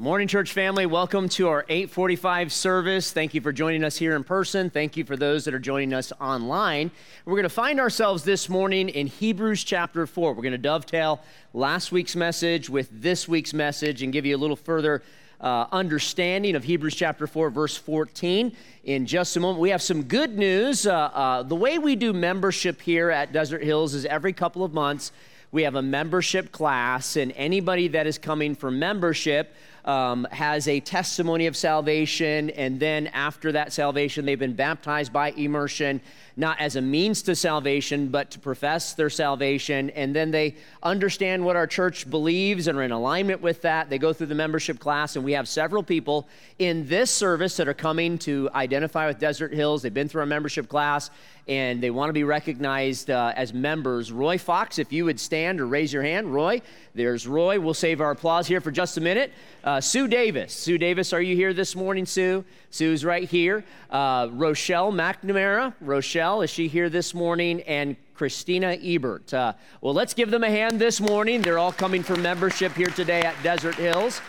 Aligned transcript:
Morning, 0.00 0.28
church 0.28 0.54
family. 0.54 0.86
Welcome 0.86 1.28
to 1.28 1.48
our 1.48 1.66
845 1.68 2.54
service. 2.54 3.12
Thank 3.12 3.34
you 3.34 3.42
for 3.42 3.52
joining 3.52 3.84
us 3.84 3.98
here 3.98 4.16
in 4.16 4.24
person. 4.24 4.70
Thank 4.70 4.96
you 4.96 5.04
for 5.04 5.14
those 5.14 5.44
that 5.44 5.52
are 5.52 5.58
joining 5.58 5.92
us 5.92 6.10
online. 6.18 6.90
We're 7.26 7.34
going 7.34 7.42
to 7.42 7.50
find 7.50 7.78
ourselves 7.78 8.24
this 8.24 8.48
morning 8.48 8.88
in 8.88 9.08
Hebrews 9.08 9.62
chapter 9.62 10.06
4. 10.06 10.32
We're 10.32 10.40
going 10.40 10.52
to 10.52 10.56
dovetail 10.58 11.20
last 11.52 11.92
week's 11.92 12.16
message 12.16 12.70
with 12.70 12.88
this 12.90 13.28
week's 13.28 13.52
message 13.52 14.02
and 14.02 14.10
give 14.10 14.24
you 14.24 14.34
a 14.34 14.38
little 14.38 14.56
further 14.56 15.02
uh, 15.38 15.66
understanding 15.70 16.56
of 16.56 16.64
Hebrews 16.64 16.94
chapter 16.94 17.26
4, 17.26 17.50
verse 17.50 17.76
14 17.76 18.56
in 18.84 19.04
just 19.04 19.36
a 19.36 19.40
moment. 19.40 19.60
We 19.60 19.68
have 19.68 19.82
some 19.82 20.04
good 20.04 20.38
news. 20.38 20.86
Uh, 20.86 20.94
uh, 20.94 21.42
the 21.42 21.56
way 21.56 21.76
we 21.76 21.94
do 21.94 22.14
membership 22.14 22.80
here 22.80 23.10
at 23.10 23.34
Desert 23.34 23.62
Hills 23.62 23.92
is 23.92 24.06
every 24.06 24.32
couple 24.32 24.64
of 24.64 24.72
months 24.72 25.12
we 25.52 25.64
have 25.64 25.74
a 25.74 25.82
membership 25.82 26.52
class, 26.52 27.16
and 27.16 27.32
anybody 27.32 27.88
that 27.88 28.06
is 28.06 28.18
coming 28.18 28.54
for 28.54 28.70
membership 28.70 29.52
um, 29.90 30.24
has 30.30 30.68
a 30.68 30.78
testimony 30.78 31.48
of 31.48 31.56
salvation, 31.56 32.50
and 32.50 32.78
then 32.78 33.08
after 33.08 33.50
that 33.50 33.72
salvation, 33.72 34.24
they've 34.24 34.38
been 34.38 34.54
baptized 34.54 35.12
by 35.12 35.32
immersion, 35.32 36.00
not 36.36 36.60
as 36.60 36.76
a 36.76 36.80
means 36.80 37.22
to 37.22 37.34
salvation, 37.34 38.06
but 38.06 38.30
to 38.30 38.38
profess 38.38 38.94
their 38.94 39.10
salvation. 39.10 39.90
And 39.90 40.14
then 40.14 40.30
they 40.30 40.54
understand 40.84 41.44
what 41.44 41.56
our 41.56 41.66
church 41.66 42.08
believes 42.08 42.68
and 42.68 42.78
are 42.78 42.84
in 42.84 42.92
alignment 42.92 43.40
with 43.40 43.62
that. 43.62 43.90
They 43.90 43.98
go 43.98 44.12
through 44.12 44.28
the 44.28 44.34
membership 44.36 44.78
class, 44.78 45.16
and 45.16 45.24
we 45.24 45.32
have 45.32 45.48
several 45.48 45.82
people 45.82 46.28
in 46.60 46.86
this 46.86 47.10
service 47.10 47.56
that 47.56 47.66
are 47.66 47.74
coming 47.74 48.16
to 48.18 48.48
identify 48.54 49.08
with 49.08 49.18
Desert 49.18 49.52
Hills. 49.52 49.82
They've 49.82 49.92
been 49.92 50.08
through 50.08 50.20
our 50.20 50.26
membership 50.26 50.68
class, 50.68 51.10
and 51.50 51.82
they 51.82 51.90
want 51.90 52.08
to 52.08 52.12
be 52.12 52.22
recognized 52.22 53.10
uh, 53.10 53.32
as 53.34 53.52
members. 53.52 54.12
Roy 54.12 54.38
Fox, 54.38 54.78
if 54.78 54.92
you 54.92 55.04
would 55.06 55.18
stand 55.18 55.60
or 55.60 55.66
raise 55.66 55.92
your 55.92 56.04
hand. 56.04 56.32
Roy, 56.32 56.62
there's 56.94 57.26
Roy. 57.26 57.58
We'll 57.58 57.74
save 57.74 58.00
our 58.00 58.12
applause 58.12 58.46
here 58.46 58.60
for 58.60 58.70
just 58.70 58.96
a 58.96 59.00
minute. 59.00 59.32
Uh, 59.64 59.80
Sue 59.80 60.06
Davis. 60.06 60.52
Sue 60.52 60.78
Davis, 60.78 61.12
are 61.12 61.20
you 61.20 61.34
here 61.34 61.52
this 61.52 61.74
morning, 61.74 62.06
Sue? 62.06 62.44
Sue's 62.70 63.04
right 63.04 63.28
here. 63.28 63.64
Uh, 63.90 64.28
Rochelle 64.30 64.92
McNamara. 64.92 65.74
Rochelle, 65.80 66.42
is 66.42 66.50
she 66.50 66.68
here 66.68 66.88
this 66.88 67.14
morning? 67.14 67.62
And 67.62 67.96
Christina 68.14 68.78
Ebert. 68.80 69.34
Uh, 69.34 69.54
well, 69.80 69.92
let's 69.92 70.14
give 70.14 70.30
them 70.30 70.44
a 70.44 70.50
hand 70.50 70.78
this 70.78 71.00
morning. 71.00 71.42
They're 71.42 71.58
all 71.58 71.72
coming 71.72 72.04
for 72.04 72.14
membership 72.14 72.74
here 72.74 72.90
today 72.90 73.22
at 73.22 73.34
Desert 73.42 73.74
Hills. 73.74 74.20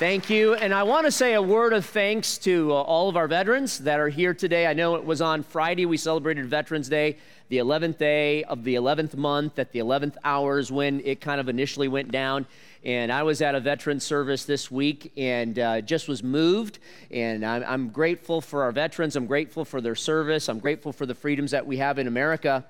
Thank 0.00 0.30
you. 0.30 0.54
And 0.54 0.72
I 0.72 0.84
want 0.84 1.04
to 1.04 1.12
say 1.12 1.34
a 1.34 1.42
word 1.42 1.74
of 1.74 1.84
thanks 1.84 2.38
to 2.38 2.72
uh, 2.72 2.74
all 2.74 3.10
of 3.10 3.18
our 3.18 3.28
veterans 3.28 3.80
that 3.80 4.00
are 4.00 4.08
here 4.08 4.32
today. 4.32 4.66
I 4.66 4.72
know 4.72 4.94
it 4.94 5.04
was 5.04 5.20
on 5.20 5.42
Friday 5.42 5.84
we 5.84 5.98
celebrated 5.98 6.46
Veterans 6.46 6.88
Day, 6.88 7.18
the 7.50 7.58
11th 7.58 7.98
day 7.98 8.42
of 8.44 8.64
the 8.64 8.76
11th 8.76 9.14
month 9.14 9.58
at 9.58 9.72
the 9.72 9.78
11th 9.80 10.16
hours 10.24 10.72
when 10.72 11.02
it 11.04 11.20
kind 11.20 11.38
of 11.38 11.50
initially 11.50 11.86
went 11.86 12.10
down. 12.10 12.46
And 12.82 13.12
I 13.12 13.24
was 13.24 13.42
at 13.42 13.54
a 13.54 13.60
veteran 13.60 14.00
service 14.00 14.46
this 14.46 14.70
week 14.70 15.12
and 15.18 15.58
uh, 15.58 15.82
just 15.82 16.08
was 16.08 16.22
moved. 16.22 16.78
And 17.10 17.44
I'm, 17.44 17.62
I'm 17.64 17.88
grateful 17.90 18.40
for 18.40 18.62
our 18.62 18.72
veterans. 18.72 19.16
I'm 19.16 19.26
grateful 19.26 19.66
for 19.66 19.82
their 19.82 19.94
service. 19.94 20.48
I'm 20.48 20.60
grateful 20.60 20.94
for 20.94 21.04
the 21.04 21.14
freedoms 21.14 21.50
that 21.50 21.66
we 21.66 21.76
have 21.76 21.98
in 21.98 22.06
America. 22.06 22.64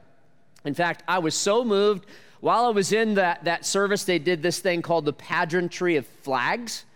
In 0.65 0.75
fact, 0.75 1.05
I 1.07 1.21
was 1.21 1.37
so 1.37 1.65
moved. 1.65 2.07
While 2.41 2.65
I 2.65 2.71
was 2.71 2.93
in 2.93 3.15
that, 3.15 3.45
that 3.45 3.65
service, 3.65 4.03
they 4.03 4.19
did 4.19 4.43
this 4.43 4.59
thing 4.59 4.83
called 4.83 5.05
the 5.05 5.13
pageantry 5.13 5.95
of 5.95 6.09
flags 6.09 6.87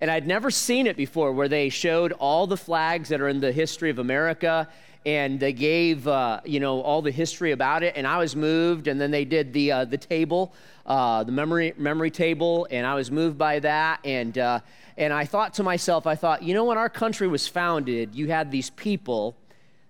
and 0.00 0.10
I'd 0.10 0.26
never 0.26 0.50
seen 0.50 0.86
it 0.86 0.96
before 0.96 1.32
where 1.32 1.48
they 1.48 1.68
showed 1.68 2.12
all 2.12 2.46
the 2.46 2.56
flags 2.56 3.08
that 3.08 3.20
are 3.20 3.28
in 3.28 3.40
the 3.40 3.52
history 3.52 3.90
of 3.90 3.98
America 3.98 4.68
and 5.06 5.38
they 5.38 5.52
gave 5.52 6.08
uh, 6.08 6.40
you 6.44 6.60
know 6.60 6.80
all 6.80 7.02
the 7.02 7.10
history 7.10 7.52
about 7.52 7.82
it. 7.82 7.94
And 7.96 8.06
i 8.06 8.18
was 8.18 8.34
moved 8.34 8.86
and 8.86 9.00
then 9.00 9.10
they 9.10 9.24
did 9.24 9.52
the 9.52 9.72
uh, 9.72 9.84
the 9.84 9.98
table 9.98 10.54
uh, 10.86 11.24
the 11.24 11.32
memory 11.32 11.74
memory 11.76 12.10
table 12.10 12.66
and 12.70 12.86
i 12.86 12.94
was 12.94 13.10
moved 13.10 13.38
by 13.38 13.58
that. 13.60 14.00
And 14.04 14.36
uh, 14.38 14.60
and 14.96 15.12
i 15.12 15.24
thought 15.24 15.54
to 15.54 15.62
myself 15.62 16.06
i 16.06 16.14
thought 16.14 16.42
you 16.42 16.54
know 16.54 16.64
when 16.64 16.78
our 16.78 16.88
country 16.88 17.26
was 17.26 17.48
founded 17.48 18.14
you 18.14 18.28
had 18.28 18.50
these 18.50 18.70
people 18.70 19.36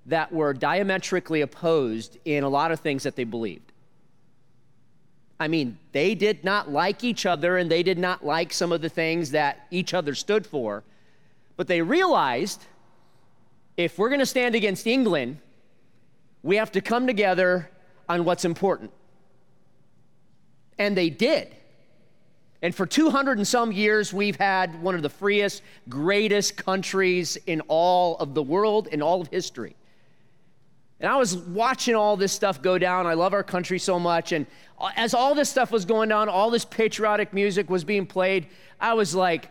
that 0.06 0.32
were 0.32 0.52
diametrically 0.52 1.40
opposed 1.40 2.18
in 2.24 2.44
a 2.44 2.48
lot 2.48 2.72
of 2.72 2.80
things 2.80 3.02
that 3.02 3.16
they 3.16 3.24
believed 3.24 3.73
I 5.38 5.48
mean, 5.48 5.78
they 5.92 6.14
did 6.14 6.44
not 6.44 6.70
like 6.70 7.02
each 7.02 7.26
other 7.26 7.56
and 7.56 7.70
they 7.70 7.82
did 7.82 7.98
not 7.98 8.24
like 8.24 8.52
some 8.52 8.72
of 8.72 8.80
the 8.80 8.88
things 8.88 9.32
that 9.32 9.66
each 9.70 9.92
other 9.92 10.14
stood 10.14 10.46
for. 10.46 10.84
But 11.56 11.66
they 11.66 11.82
realized 11.82 12.64
if 13.76 13.98
we're 13.98 14.08
going 14.08 14.20
to 14.20 14.26
stand 14.26 14.54
against 14.54 14.86
England, 14.86 15.38
we 16.42 16.56
have 16.56 16.72
to 16.72 16.80
come 16.80 17.06
together 17.06 17.70
on 18.08 18.24
what's 18.24 18.44
important. 18.44 18.92
And 20.78 20.96
they 20.96 21.10
did. 21.10 21.54
And 22.62 22.74
for 22.74 22.86
200 22.86 23.38
and 23.38 23.46
some 23.46 23.72
years, 23.72 24.12
we've 24.12 24.36
had 24.36 24.80
one 24.82 24.94
of 24.94 25.02
the 25.02 25.10
freest, 25.10 25.62
greatest 25.88 26.56
countries 26.56 27.36
in 27.46 27.60
all 27.68 28.16
of 28.18 28.34
the 28.34 28.42
world, 28.42 28.86
in 28.88 29.02
all 29.02 29.20
of 29.20 29.28
history. 29.28 29.76
And 31.04 31.12
I 31.12 31.16
was 31.16 31.36
watching 31.36 31.94
all 31.94 32.16
this 32.16 32.32
stuff 32.32 32.62
go 32.62 32.78
down. 32.78 33.06
I 33.06 33.12
love 33.12 33.34
our 33.34 33.42
country 33.42 33.78
so 33.78 33.98
much. 33.98 34.32
And 34.32 34.46
as 34.96 35.12
all 35.12 35.34
this 35.34 35.50
stuff 35.50 35.70
was 35.70 35.84
going 35.84 36.08
down, 36.08 36.30
all 36.30 36.48
this 36.48 36.64
patriotic 36.64 37.34
music 37.34 37.68
was 37.68 37.84
being 37.84 38.06
played, 38.06 38.46
I 38.80 38.94
was 38.94 39.14
like, 39.14 39.50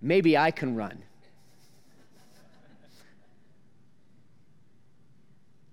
maybe 0.00 0.38
I 0.38 0.52
can 0.52 0.74
run. 0.74 1.02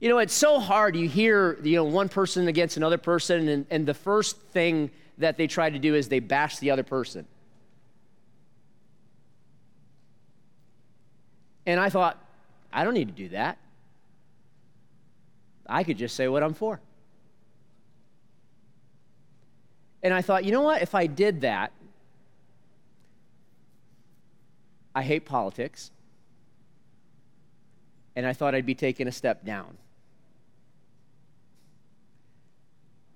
You 0.01 0.09
know, 0.09 0.17
it's 0.17 0.33
so 0.33 0.59
hard. 0.59 0.97
You 0.97 1.07
hear, 1.07 1.57
you 1.63 1.77
know, 1.77 1.85
one 1.85 2.09
person 2.09 2.49
against 2.49 2.75
another 2.75 2.97
person, 2.97 3.47
and, 3.47 3.65
and 3.69 3.85
the 3.85 3.94
first 3.94 4.38
thing 4.51 4.91
that 5.19 5.38
they 5.38 5.47
try 5.47 5.69
to 5.69 5.79
do 5.79 5.95
is 5.95 6.09
they 6.09 6.19
bash 6.19 6.57
the 6.57 6.71
other 6.71 6.83
person. 6.83 7.25
And 11.65 11.79
I 11.79 11.89
thought, 11.89 12.21
I 12.73 12.83
don't 12.83 12.94
need 12.94 13.07
to 13.07 13.13
do 13.13 13.29
that. 13.29 13.57
I 15.69 15.83
could 15.83 15.97
just 15.97 16.16
say 16.16 16.28
what 16.28 16.44
I'm 16.44 16.53
for. 16.53 16.79
And 20.03 20.13
I 20.13 20.22
thought, 20.22 20.45
you 20.45 20.51
know 20.51 20.61
what? 20.61 20.81
If 20.81 20.95
I 20.95 21.07
did 21.07 21.41
that, 21.41 21.72
I 24.95 25.03
hate 25.03 25.25
politics. 25.25 25.91
And 28.16 28.25
I 28.25 28.33
thought 28.33 28.56
I'd 28.56 28.66
be 28.66 28.75
taking 28.75 29.07
a 29.07 29.11
step 29.11 29.45
down. 29.45 29.77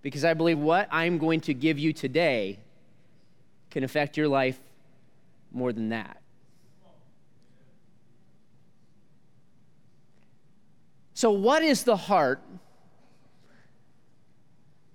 Because 0.01 0.25
I 0.25 0.33
believe 0.33 0.59
what 0.59 0.87
I'm 0.91 1.17
going 1.17 1.41
to 1.41 1.53
give 1.53 1.79
you 1.79 1.93
today 1.93 2.59
can 3.69 3.83
affect 3.83 4.17
your 4.17 4.27
life 4.27 4.59
more 5.51 5.73
than 5.73 5.89
that. 5.89 6.20
So, 11.21 11.29
what 11.29 11.61
is 11.61 11.83
the 11.83 11.95
heart 11.95 12.41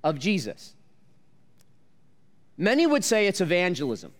of 0.03 0.19
Jesus? 0.19 0.75
Many 2.59 2.85
would 2.85 3.05
say 3.05 3.29
it's 3.29 3.41
evangelism. 3.41 4.13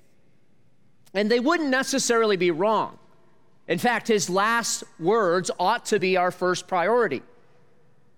And 1.15 1.29
they 1.29 1.41
wouldn't 1.41 1.69
necessarily 1.69 2.37
be 2.37 2.53
wrong. 2.53 2.97
In 3.67 3.81
fact, 3.81 4.07
his 4.07 4.31
last 4.31 4.85
words 5.01 5.51
ought 5.59 5.87
to 5.87 5.99
be 5.99 6.17
our 6.17 6.31
first 6.31 6.69
priority. 6.69 7.23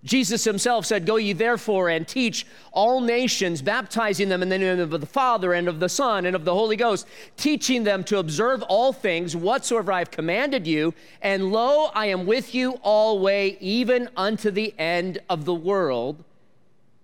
Jesus 0.03 0.45
himself 0.45 0.85
said, 0.85 1.05
Go 1.05 1.17
ye 1.17 1.33
therefore 1.33 1.89
and 1.89 2.07
teach 2.07 2.47
all 2.71 3.01
nations, 3.01 3.61
baptizing 3.61 4.29
them 4.29 4.41
in 4.41 4.47
the 4.47 4.57
name 4.57 4.79
of 4.79 4.91
the 4.91 5.05
Father 5.05 5.53
and 5.53 5.67
of 5.67 5.81
the 5.81 5.89
Son 5.89 6.25
and 6.25 6.35
of 6.35 6.45
the 6.45 6.53
Holy 6.53 6.77
Ghost, 6.77 7.05
teaching 7.35 7.83
them 7.83 8.05
to 8.05 8.17
observe 8.17 8.63
all 8.63 8.93
things 8.93 9.35
whatsoever 9.35 9.91
I 9.91 9.99
have 9.99 10.11
commanded 10.11 10.65
you. 10.65 10.93
And 11.21 11.51
lo, 11.51 11.87
I 11.93 12.05
am 12.07 12.25
with 12.25 12.55
you 12.55 12.79
always, 12.81 13.57
even 13.59 14.09
unto 14.15 14.51
the 14.51 14.73
end 14.79 15.19
of 15.29 15.43
the 15.43 15.53
world. 15.53 16.23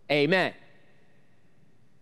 Amen. 0.10 0.54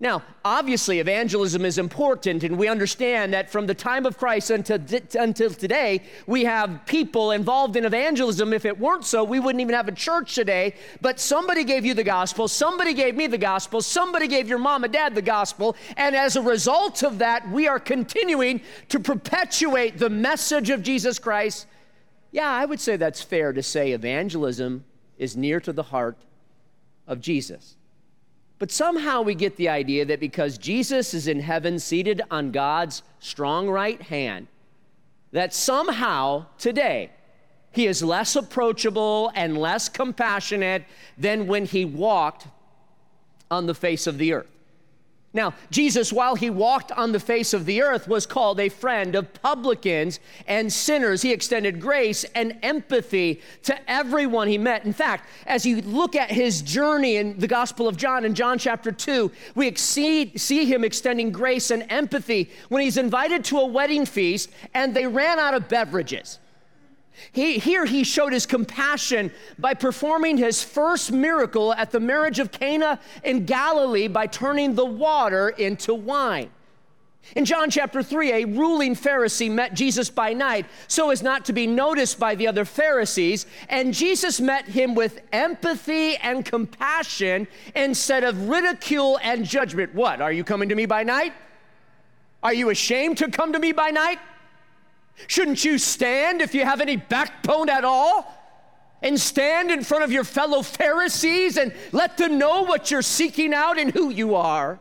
Now, 0.04 0.22
obviously, 0.44 1.00
evangelism 1.00 1.64
is 1.64 1.78
important, 1.78 2.44
and 2.44 2.58
we 2.58 2.68
understand 2.68 3.34
that 3.34 3.50
from 3.50 3.68
the 3.68 3.74
time 3.74 4.06
of 4.06 4.18
Christ 4.18 4.50
until, 4.50 4.78
until 5.18 5.50
today, 5.50 6.02
we 6.28 6.44
have 6.44 6.82
people 6.86 7.32
involved 7.32 7.78
in 7.78 7.86
evangelism. 7.86 8.52
If 8.52 8.66
it 8.66 8.78
weren't 8.78 9.06
so, 9.06 9.24
we 9.24 9.40
wouldn't 9.40 9.62
even 9.62 9.74
have 9.74 9.88
a 9.88 9.94
church 9.94 10.36
today. 10.36 10.76
But 11.00 11.22
somebody 11.22 11.64
gave 11.64 11.86
you 11.86 11.94
the 11.94 12.04
gospel, 12.04 12.50
somebody 12.50 12.94
gave 12.94 13.16
me 13.16 13.28
the 13.28 13.38
gospel, 13.38 13.82
somebody 13.82 14.28
gave 14.28 14.50
your 14.50 14.58
mom 14.58 14.84
and 14.84 14.92
dad 14.92 15.16
the 15.16 15.22
gospel, 15.22 15.78
and 15.96 16.18
as 16.18 16.36
a 16.36 16.42
result 16.42 17.02
of 17.02 17.20
that, 17.20 17.50
we 17.50 17.70
are 17.70 17.80
continuing 17.80 18.60
to 18.90 19.00
perpetuate 19.00 20.00
the 20.00 20.10
message 20.10 20.70
of 20.70 20.84
Jesus 20.84 21.18
Christ. 21.18 21.66
Yeah, 22.34 22.52
I 22.52 22.66
would 22.66 22.82
say 22.82 22.98
that's 22.98 23.22
fair 23.22 23.54
to 23.54 23.64
say 23.64 23.94
evangelism 23.94 24.84
is 25.18 25.38
near 25.38 25.62
to 25.62 25.72
the 25.72 25.84
heart 25.84 26.18
of 27.08 27.22
Jesus. 27.22 27.78
But 28.64 28.72
somehow 28.72 29.24
we 29.24 29.36
get 29.36 29.58
the 29.58 29.68
idea 29.68 30.06
that 30.06 30.22
because 30.22 30.58
Jesus 30.58 31.14
is 31.14 31.28
in 31.28 31.42
heaven 31.42 31.80
seated 31.80 32.22
on 32.32 32.52
God's 32.52 33.04
strong 33.20 33.68
right 33.68 34.02
hand, 34.02 34.48
that 35.34 35.54
somehow 35.54 36.46
today 36.58 37.12
he 37.74 37.88
is 37.88 38.02
less 38.02 38.38
approachable 38.38 39.34
and 39.36 39.58
less 39.58 39.90
compassionate 39.90 40.86
than 41.18 41.46
when 41.48 41.66
he 41.66 41.84
walked 41.84 42.48
on 43.52 43.66
the 43.66 43.76
face 43.76 44.08
of 44.08 44.18
the 44.18 44.32
earth. 44.32 44.53
Now, 45.36 45.56
Jesus, 45.72 46.14
while 46.14 46.36
he 46.36 46.52
walked 46.52 46.92
on 46.92 47.12
the 47.12 47.20
face 47.20 47.54
of 47.54 47.66
the 47.66 47.82
earth, 47.82 48.08
was 48.08 48.28
called 48.28 48.60
a 48.60 48.70
friend 48.70 49.16
of 49.16 49.34
publicans 49.34 50.20
and 50.48 50.72
sinners. 50.72 51.24
He 51.24 51.34
extended 51.34 51.82
grace 51.82 52.24
and 52.36 52.60
empathy 52.62 53.42
to 53.64 53.90
everyone 53.90 54.48
he 54.48 54.60
met. 54.60 54.86
In 54.86 54.94
fact, 54.94 55.28
as 55.48 55.66
you 55.66 55.82
look 55.82 56.16
at 56.16 56.30
his 56.30 56.62
journey 56.62 57.16
in 57.16 57.40
the 57.40 57.48
Gospel 57.48 57.88
of 57.88 57.98
John, 57.98 58.26
in 58.26 58.36
John 58.36 58.60
chapter 58.60 58.92
2, 58.92 59.32
we 59.56 59.68
exceed, 59.68 60.40
see 60.40 60.66
him 60.66 60.84
extending 60.84 61.32
grace 61.32 61.72
and 61.72 61.84
empathy 61.90 62.52
when 62.70 62.84
he's 62.84 62.98
invited 62.98 63.44
to 63.46 63.58
a 63.58 63.66
wedding 63.66 64.06
feast 64.06 64.52
and 64.76 64.94
they 64.94 65.08
ran 65.08 65.40
out 65.40 65.56
of 65.56 65.68
beverages. 65.68 66.38
He, 67.32 67.60
here 67.60 67.86
he 67.86 68.04
showed 68.04 68.34
his 68.34 68.46
compassion 68.46 69.32
by 69.58 69.74
performing 69.74 70.38
his 70.38 70.64
first 70.64 71.12
miracle 71.12 71.74
at 71.74 71.92
the 71.92 72.00
marriage 72.00 72.40
of 72.40 72.52
Cana 72.52 73.00
in 73.24 73.46
Galilee 73.46 74.08
by 74.08 74.28
turning 74.28 74.76
the 74.76 74.86
water 74.86 75.50
into 75.50 75.94
wine. 75.94 76.50
In 77.36 77.46
John 77.46 77.70
chapter 77.70 78.04
3, 78.04 78.32
a 78.32 78.46
ruling 78.46 78.96
Pharisee 78.96 79.50
met 79.50 79.74
Jesus 79.74 80.10
by 80.10 80.34
night 80.34 80.66
so 80.88 81.10
as 81.10 81.24
not 81.24 81.46
to 81.46 81.54
be 81.54 81.66
noticed 81.66 82.20
by 82.20 82.36
the 82.36 82.48
other 82.48 82.66
Pharisees, 82.66 83.46
and 83.70 83.94
Jesus 83.94 84.42
met 84.42 84.68
him 84.68 84.94
with 84.94 85.22
empathy 85.32 86.18
and 86.18 86.44
compassion 86.44 87.48
instead 87.76 88.24
of 88.24 88.50
ridicule 88.50 89.18
and 89.24 89.46
judgment. 89.46 89.96
What? 89.96 90.20
Are 90.20 90.34
you 90.34 90.44
coming 90.44 90.70
to 90.70 90.76
me 90.76 90.86
by 90.86 91.04
night? 91.04 91.34
Are 92.44 92.54
you 92.54 92.70
ashamed 92.70 93.20
to 93.20 93.32
come 93.32 93.54
to 93.54 93.60
me 93.60 93.72
by 93.72 93.90
night? 93.90 94.20
Shouldn't 95.28 95.64
you 95.64 95.78
stand 95.78 96.42
if 96.42 96.54
you 96.54 96.66
have 96.66 96.82
any 96.82 96.96
backbone 96.96 97.70
at 97.70 97.86
all? 97.86 98.40
And 99.02 99.20
stand 99.20 99.70
in 99.70 99.84
front 99.84 100.04
of 100.04 100.12
your 100.12 100.24
fellow 100.24 100.62
Pharisees 100.62 101.58
and 101.58 101.74
let 101.92 102.18
them 102.18 102.38
know 102.38 102.64
what 102.64 102.90
you're 102.90 103.02
seeking 103.02 103.54
out 103.54 103.78
and 103.78 103.92
who 103.92 104.10
you 104.10 104.36
are. 104.36 104.80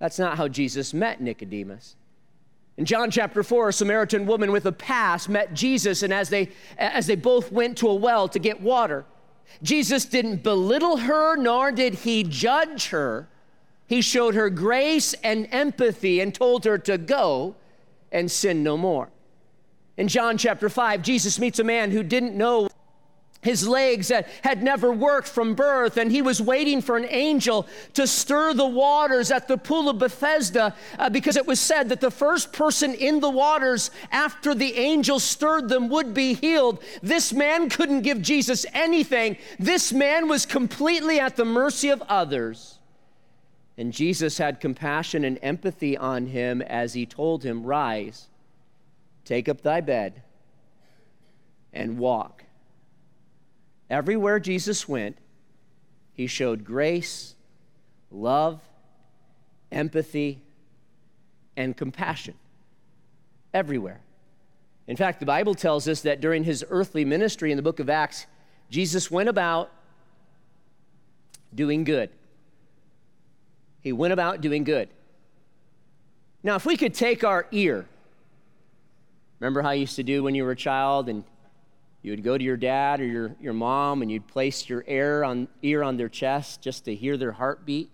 That's 0.00 0.18
not 0.18 0.36
how 0.36 0.48
Jesus 0.48 0.92
met 0.92 1.20
Nicodemus. 1.20 1.96
In 2.76 2.84
John 2.84 3.10
chapter 3.12 3.44
4, 3.44 3.68
a 3.68 3.72
Samaritan 3.72 4.26
woman 4.26 4.50
with 4.50 4.66
a 4.66 4.72
past 4.72 5.28
met 5.28 5.54
Jesus, 5.54 6.02
and 6.02 6.12
as 6.12 6.28
they, 6.28 6.50
as 6.76 7.06
they 7.06 7.14
both 7.14 7.52
went 7.52 7.78
to 7.78 7.88
a 7.88 7.94
well 7.94 8.28
to 8.28 8.40
get 8.40 8.60
water, 8.60 9.04
Jesus 9.62 10.04
didn't 10.04 10.42
belittle 10.42 10.96
her, 10.96 11.36
nor 11.36 11.70
did 11.70 11.94
he 11.94 12.24
judge 12.24 12.88
her. 12.88 13.28
He 13.86 14.00
showed 14.00 14.34
her 14.34 14.50
grace 14.50 15.14
and 15.22 15.46
empathy 15.52 16.20
and 16.20 16.34
told 16.34 16.64
her 16.64 16.78
to 16.78 16.98
go 16.98 17.54
and 18.10 18.30
sin 18.30 18.64
no 18.64 18.76
more. 18.76 19.10
In 19.96 20.08
John 20.08 20.38
chapter 20.38 20.68
5, 20.68 21.02
Jesus 21.02 21.38
meets 21.38 21.58
a 21.58 21.64
man 21.64 21.90
who 21.90 22.02
didn't 22.02 22.36
know 22.36 22.68
his 23.44 23.68
legs 23.68 24.10
had 24.42 24.62
never 24.62 24.90
worked 24.90 25.28
from 25.28 25.54
birth, 25.54 25.98
and 25.98 26.10
he 26.10 26.22
was 26.22 26.40
waiting 26.40 26.80
for 26.80 26.96
an 26.96 27.06
angel 27.10 27.66
to 27.92 28.06
stir 28.06 28.54
the 28.54 28.66
waters 28.66 29.30
at 29.30 29.48
the 29.48 29.58
pool 29.58 29.90
of 29.90 29.98
Bethesda 29.98 30.74
uh, 30.98 31.10
because 31.10 31.36
it 31.36 31.46
was 31.46 31.60
said 31.60 31.90
that 31.90 32.00
the 32.00 32.10
first 32.10 32.54
person 32.54 32.94
in 32.94 33.20
the 33.20 33.28
waters 33.28 33.90
after 34.10 34.54
the 34.54 34.74
angel 34.76 35.20
stirred 35.20 35.68
them 35.68 35.90
would 35.90 36.14
be 36.14 36.32
healed. 36.32 36.82
This 37.02 37.34
man 37.34 37.68
couldn't 37.68 38.00
give 38.00 38.22
Jesus 38.22 38.64
anything, 38.72 39.36
this 39.58 39.92
man 39.92 40.26
was 40.26 40.46
completely 40.46 41.20
at 41.20 41.36
the 41.36 41.44
mercy 41.44 41.90
of 41.90 42.02
others. 42.08 42.78
And 43.76 43.92
Jesus 43.92 44.38
had 44.38 44.58
compassion 44.58 45.22
and 45.22 45.38
empathy 45.42 45.98
on 45.98 46.28
him 46.28 46.62
as 46.62 46.94
he 46.94 47.04
told 47.04 47.44
him, 47.44 47.64
Rise 47.64 48.28
Take 49.24 49.48
up 49.48 49.62
thy 49.62 49.80
bed 49.80 50.22
and 51.72 51.98
walk. 51.98 52.44
Everywhere 53.90 54.38
Jesus 54.38 54.88
went, 54.88 55.16
he 56.12 56.26
showed 56.26 56.64
grace, 56.64 57.34
love, 58.10 58.60
empathy, 59.72 60.40
and 61.56 61.76
compassion. 61.76 62.34
Everywhere. 63.52 64.00
In 64.86 64.96
fact, 64.96 65.20
the 65.20 65.26
Bible 65.26 65.54
tells 65.54 65.88
us 65.88 66.02
that 66.02 66.20
during 66.20 66.44
his 66.44 66.64
earthly 66.68 67.04
ministry 67.04 67.50
in 67.50 67.56
the 67.56 67.62
book 67.62 67.80
of 67.80 67.88
Acts, 67.88 68.26
Jesus 68.70 69.10
went 69.10 69.28
about 69.28 69.70
doing 71.54 71.84
good. 71.84 72.10
He 73.80 73.92
went 73.92 74.12
about 74.12 74.40
doing 74.40 74.64
good. 74.64 74.88
Now, 76.42 76.56
if 76.56 76.66
we 76.66 76.76
could 76.76 76.94
take 76.94 77.24
our 77.24 77.46
ear 77.52 77.86
Remember 79.40 79.62
how 79.62 79.70
you 79.70 79.80
used 79.80 79.96
to 79.96 80.02
do 80.02 80.22
when 80.22 80.34
you 80.34 80.44
were 80.44 80.52
a 80.52 80.56
child 80.56 81.08
and 81.08 81.24
you 82.02 82.12
would 82.12 82.22
go 82.22 82.36
to 82.36 82.44
your 82.44 82.56
dad 82.56 83.00
or 83.00 83.06
your, 83.06 83.34
your 83.40 83.52
mom 83.52 84.02
and 84.02 84.10
you'd 84.10 84.26
place 84.26 84.68
your 84.68 84.84
ear 84.86 85.24
on, 85.24 85.48
ear 85.62 85.82
on 85.82 85.96
their 85.96 86.08
chest 86.08 86.60
just 86.60 86.84
to 86.84 86.94
hear 86.94 87.16
their 87.16 87.32
heartbeat? 87.32 87.90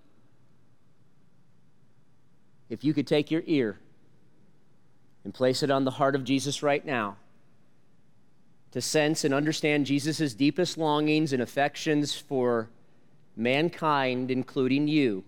If 2.68 2.84
you 2.84 2.94
could 2.94 3.06
take 3.06 3.30
your 3.30 3.42
ear 3.46 3.78
and 5.24 5.34
place 5.34 5.62
it 5.62 5.70
on 5.70 5.84
the 5.84 5.92
heart 5.92 6.14
of 6.14 6.24
Jesus 6.24 6.62
right 6.62 6.84
now, 6.84 7.16
to 8.72 8.80
sense 8.80 9.24
and 9.24 9.34
understand 9.34 9.86
Jesus' 9.86 10.34
deepest 10.34 10.78
longings 10.78 11.32
and 11.32 11.42
affections 11.42 12.14
for 12.14 12.68
mankind, 13.36 14.30
including 14.30 14.86
you, 14.86 15.24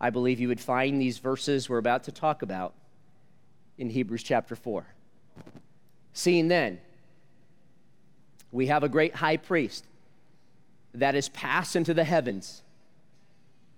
I 0.00 0.10
believe 0.10 0.38
you 0.38 0.48
would 0.48 0.60
find 0.60 1.00
these 1.00 1.18
verses 1.18 1.68
we're 1.68 1.78
about 1.78 2.04
to 2.04 2.12
talk 2.12 2.42
about 2.42 2.74
in 3.78 3.90
Hebrews 3.90 4.22
chapter 4.22 4.56
4. 4.56 4.86
Seeing 6.12 6.48
then, 6.48 6.80
we 8.52 8.66
have 8.68 8.82
a 8.82 8.88
great 8.88 9.16
high 9.16 9.36
priest 9.36 9.84
that 10.94 11.14
is 11.14 11.28
passed 11.28 11.76
into 11.76 11.92
the 11.92 12.04
heavens. 12.04 12.62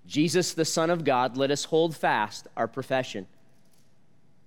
Jesus, 0.07 0.55
the 0.55 0.65
Son 0.65 0.89
of 0.91 1.05
God, 1.05 1.37
let 1.37 1.51
us 1.51 1.65
hold 1.65 1.97
fast 1.97 2.47
our 2.57 2.69
profession. 2.69 3.27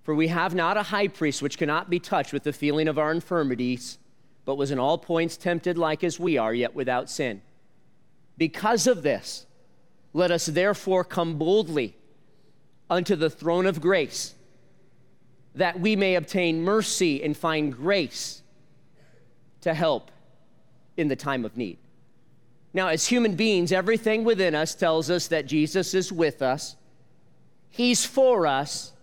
For 0.04 0.16
we 0.16 0.30
have 0.30 0.56
not 0.56 0.78
a 0.78 0.84
high 0.84 1.08
priest 1.08 1.42
which 1.42 1.58
cannot 1.58 1.90
be 1.90 2.00
touched 2.00 2.34
with 2.34 2.44
the 2.44 2.54
feeling 2.54 2.88
of 2.88 2.98
our 2.98 3.12
infirmities, 3.12 4.00
but 4.46 4.56
was 4.56 4.72
in 4.72 4.80
all 4.80 4.98
points 4.98 5.38
tempted 5.38 5.78
like 5.78 6.04
as 6.04 6.20
we 6.20 6.38
are, 6.38 6.54
yet 6.54 6.74
without 6.74 7.10
sin. 7.10 7.42
Because 8.38 8.88
of 8.88 9.04
this, 9.04 9.46
let 10.14 10.32
us 10.32 10.48
therefore 10.48 11.04
come 11.04 11.38
boldly 11.38 11.96
unto 12.90 13.16
the 13.16 13.30
throne 13.30 13.66
of 13.66 13.80
grace 13.80 14.34
that 15.56 15.80
we 15.80 15.96
may 15.96 16.16
obtain 16.16 16.64
mercy 16.64 17.24
and 17.24 17.36
find 17.36 17.76
grace 17.76 18.42
to 19.62 19.74
help 19.74 20.12
in 20.98 21.08
the 21.08 21.16
time 21.16 21.46
of 21.46 21.58
need. 21.58 21.78
Now, 22.74 22.88
as 22.88 23.08
human 23.08 23.36
beings, 23.36 23.72
everything 23.72 24.24
within 24.24 24.56
us 24.56 24.76
tells 24.76 25.10
us 25.10 25.28
that 25.28 25.46
Jesus 25.46 25.94
is 25.94 26.12
with 26.12 26.42
us, 26.42 26.76
He's 27.70 28.06
for 28.06 28.48
us, 28.48 28.94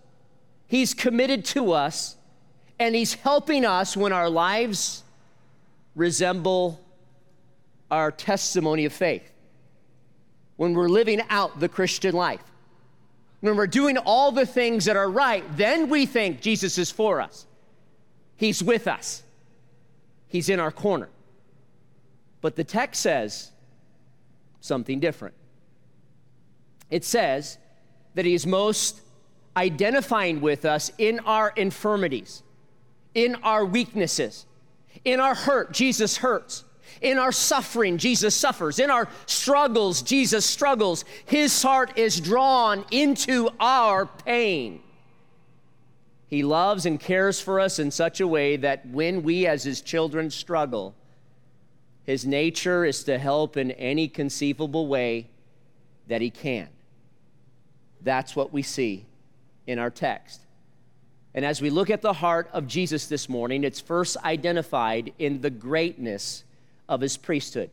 He's 0.67 0.93
committed 0.93 1.45
to 1.45 1.71
us, 1.71 2.17
and 2.79 2.95
He's 2.95 3.13
helping 3.13 3.65
us 3.65 3.95
when 3.95 4.11
our 4.11 4.29
lives 4.29 5.03
resemble 5.95 6.79
our 7.91 8.11
testimony 8.11 8.85
of 8.85 8.93
faith, 8.93 9.31
when 10.55 10.73
we're 10.73 10.89
living 10.89 11.21
out 11.29 11.59
the 11.59 11.69
Christian 11.69 12.15
life 12.15 12.43
when 13.41 13.55
we're 13.55 13.67
doing 13.67 13.97
all 13.97 14.31
the 14.31 14.45
things 14.45 14.85
that 14.85 14.95
are 14.95 15.09
right, 15.09 15.43
then 15.55 15.89
we 15.89 16.05
think 16.05 16.41
Jesus 16.41 16.77
is 16.77 16.91
for 16.91 17.21
us. 17.21 17.45
He's 18.35 18.63
with 18.63 18.87
us, 18.87 19.23
He's 20.27 20.49
in 20.49 20.59
our 20.59 20.71
corner. 20.71 21.09
But 22.41 22.55
the 22.55 22.63
text 22.63 23.01
says 23.01 23.51
something 24.61 24.99
different. 24.99 25.35
It 26.89 27.03
says 27.03 27.57
that 28.15 28.25
He 28.25 28.33
is 28.33 28.47
most 28.47 29.01
identifying 29.57 30.39
with 30.41 30.65
us 30.65 30.91
in 30.97 31.19
our 31.21 31.51
infirmities, 31.55 32.43
in 33.13 33.35
our 33.43 33.65
weaknesses, 33.65 34.45
in 35.03 35.19
our 35.19 35.35
hurt. 35.35 35.73
Jesus 35.73 36.17
hurts. 36.17 36.63
In 37.01 37.17
our 37.17 37.31
suffering, 37.31 37.97
Jesus 37.97 38.35
suffers. 38.35 38.79
In 38.79 38.89
our 38.89 39.07
struggles, 39.25 40.01
Jesus 40.01 40.45
struggles. 40.45 41.05
His 41.25 41.61
heart 41.61 41.97
is 41.97 42.19
drawn 42.19 42.85
into 42.91 43.49
our 43.59 44.05
pain. 44.05 44.81
He 46.27 46.43
loves 46.43 46.85
and 46.85 46.99
cares 46.99 47.41
for 47.41 47.59
us 47.59 47.79
in 47.79 47.89
such 47.89 48.19
a 48.19 48.27
way 48.27 48.55
that 48.57 48.85
when 48.87 49.23
we, 49.23 49.47
as 49.47 49.63
His 49.63 49.81
children, 49.81 50.29
struggle, 50.29 50.93
His 52.03 52.25
nature 52.25 52.85
is 52.85 53.03
to 53.05 53.17
help 53.17 53.57
in 53.57 53.71
any 53.71 54.07
conceivable 54.07 54.87
way 54.87 55.29
that 56.07 56.21
He 56.21 56.29
can. 56.29 56.69
That's 58.01 58.35
what 58.35 58.53
we 58.53 58.61
see 58.61 59.05
in 59.65 59.79
our 59.79 59.89
text. 59.89 60.41
And 61.33 61.45
as 61.45 61.61
we 61.61 61.69
look 61.69 61.89
at 61.89 62.01
the 62.01 62.13
heart 62.13 62.49
of 62.53 62.67
Jesus 62.67 63.07
this 63.07 63.29
morning, 63.29 63.63
it's 63.63 63.79
first 63.79 64.17
identified 64.17 65.13
in 65.19 65.41
the 65.41 65.49
greatness 65.49 66.43
of 66.89 66.99
his 66.99 67.15
priesthood. 67.15 67.69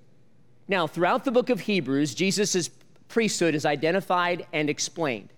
Now, 0.68 0.86
throughout 0.86 1.24
the 1.24 1.32
book 1.32 1.50
of 1.50 1.60
Hebrews, 1.60 2.14
Jesus' 2.14 2.70
priesthood 3.08 3.56
is 3.56 3.66
identified 3.66 4.46
and 4.52 4.70
explained. 4.70 5.30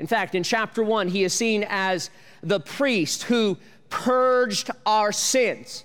In 0.00 0.08
fact, 0.08 0.34
in 0.34 0.42
chapter 0.42 0.82
one, 0.82 1.08
he 1.08 1.22
is 1.22 1.32
seen 1.32 1.64
as 1.68 2.10
the 2.42 2.58
priest 2.58 3.24
who 3.24 3.58
purged 3.90 4.70
our 4.86 5.12
sins. 5.12 5.84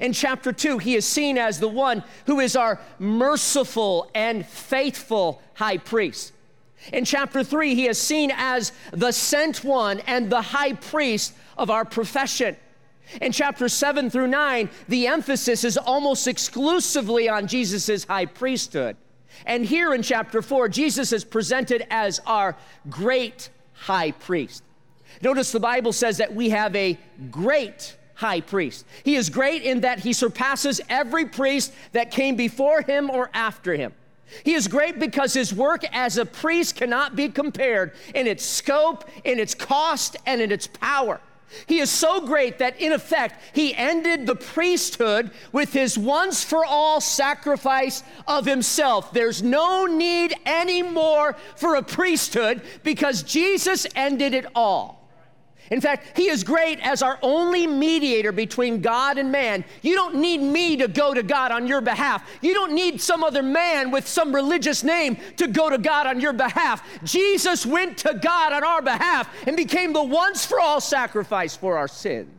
In 0.00 0.12
chapter 0.12 0.52
two, 0.52 0.78
he 0.78 0.94
is 0.94 1.04
seen 1.04 1.38
as 1.38 1.58
the 1.58 1.68
one 1.68 2.04
who 2.26 2.40
is 2.40 2.54
our 2.54 2.80
merciful 2.98 4.10
and 4.14 4.44
faithful 4.46 5.40
high 5.54 5.78
priest. 5.78 6.32
In 6.92 7.04
chapter 7.04 7.42
3, 7.42 7.74
he 7.74 7.88
is 7.88 7.98
seen 7.98 8.30
as 8.34 8.72
the 8.92 9.12
sent 9.12 9.64
one 9.64 10.00
and 10.00 10.28
the 10.28 10.42
high 10.42 10.74
priest 10.74 11.32
of 11.56 11.70
our 11.70 11.84
profession. 11.84 12.56
In 13.20 13.32
chapter 13.32 13.68
7 13.68 14.10
through 14.10 14.28
9, 14.28 14.68
the 14.88 15.06
emphasis 15.06 15.64
is 15.64 15.76
almost 15.76 16.26
exclusively 16.26 17.28
on 17.28 17.46
Jesus' 17.46 18.04
high 18.04 18.26
priesthood. 18.26 18.96
And 19.46 19.64
here 19.64 19.94
in 19.94 20.02
chapter 20.02 20.42
4, 20.42 20.68
Jesus 20.68 21.12
is 21.12 21.24
presented 21.24 21.86
as 21.90 22.20
our 22.26 22.56
great 22.88 23.50
high 23.72 24.12
priest. 24.12 24.62
Notice 25.22 25.52
the 25.52 25.60
Bible 25.60 25.92
says 25.92 26.18
that 26.18 26.34
we 26.34 26.50
have 26.50 26.74
a 26.74 26.98
great 27.30 27.96
high 28.14 28.40
priest. 28.40 28.86
He 29.04 29.16
is 29.16 29.28
great 29.28 29.62
in 29.62 29.80
that 29.80 30.00
he 30.00 30.12
surpasses 30.12 30.80
every 30.88 31.26
priest 31.26 31.72
that 31.92 32.10
came 32.10 32.36
before 32.36 32.82
him 32.82 33.10
or 33.10 33.30
after 33.34 33.74
him. 33.74 33.92
He 34.44 34.54
is 34.54 34.66
great 34.66 34.98
because 34.98 35.34
his 35.34 35.52
work 35.54 35.84
as 35.92 36.16
a 36.16 36.24
priest 36.24 36.76
cannot 36.76 37.14
be 37.14 37.28
compared 37.28 37.92
in 38.14 38.26
its 38.26 38.44
scope, 38.44 39.08
in 39.24 39.38
its 39.38 39.54
cost, 39.54 40.16
and 40.26 40.40
in 40.40 40.50
its 40.50 40.66
power. 40.66 41.20
He 41.66 41.80
is 41.80 41.90
so 41.90 42.26
great 42.26 42.58
that, 42.58 42.80
in 42.80 42.92
effect, 42.92 43.40
he 43.52 43.74
ended 43.74 44.26
the 44.26 44.36
priesthood 44.36 45.30
with 45.52 45.72
his 45.72 45.98
once 45.98 46.42
for 46.44 46.64
all 46.64 47.00
sacrifice 47.00 48.02
of 48.26 48.46
himself. 48.46 49.12
There's 49.12 49.42
no 49.42 49.86
need 49.86 50.34
anymore 50.46 51.36
for 51.56 51.76
a 51.76 51.82
priesthood 51.82 52.62
because 52.82 53.22
Jesus 53.22 53.86
ended 53.94 54.34
it 54.34 54.46
all. 54.54 55.03
In 55.70 55.80
fact, 55.80 56.16
he 56.16 56.28
is 56.28 56.44
great 56.44 56.78
as 56.80 57.02
our 57.02 57.18
only 57.22 57.66
mediator 57.66 58.32
between 58.32 58.82
God 58.82 59.16
and 59.16 59.32
man. 59.32 59.64
You 59.80 59.94
don't 59.94 60.16
need 60.16 60.38
me 60.38 60.76
to 60.76 60.88
go 60.88 61.14
to 61.14 61.22
God 61.22 61.52
on 61.52 61.66
your 61.66 61.80
behalf. 61.80 62.28
You 62.42 62.52
don't 62.52 62.72
need 62.72 63.00
some 63.00 63.24
other 63.24 63.42
man 63.42 63.90
with 63.90 64.06
some 64.06 64.34
religious 64.34 64.84
name 64.84 65.16
to 65.38 65.46
go 65.46 65.70
to 65.70 65.78
God 65.78 66.06
on 66.06 66.20
your 66.20 66.34
behalf. 66.34 66.86
Jesus 67.02 67.64
went 67.64 67.96
to 67.98 68.14
God 68.14 68.52
on 68.52 68.62
our 68.62 68.82
behalf 68.82 69.28
and 69.46 69.56
became 69.56 69.94
the 69.94 70.02
once 70.02 70.44
for 70.44 70.60
all 70.60 70.80
sacrifice 70.82 71.56
for 71.56 71.78
our 71.78 71.88
sins. 71.88 72.30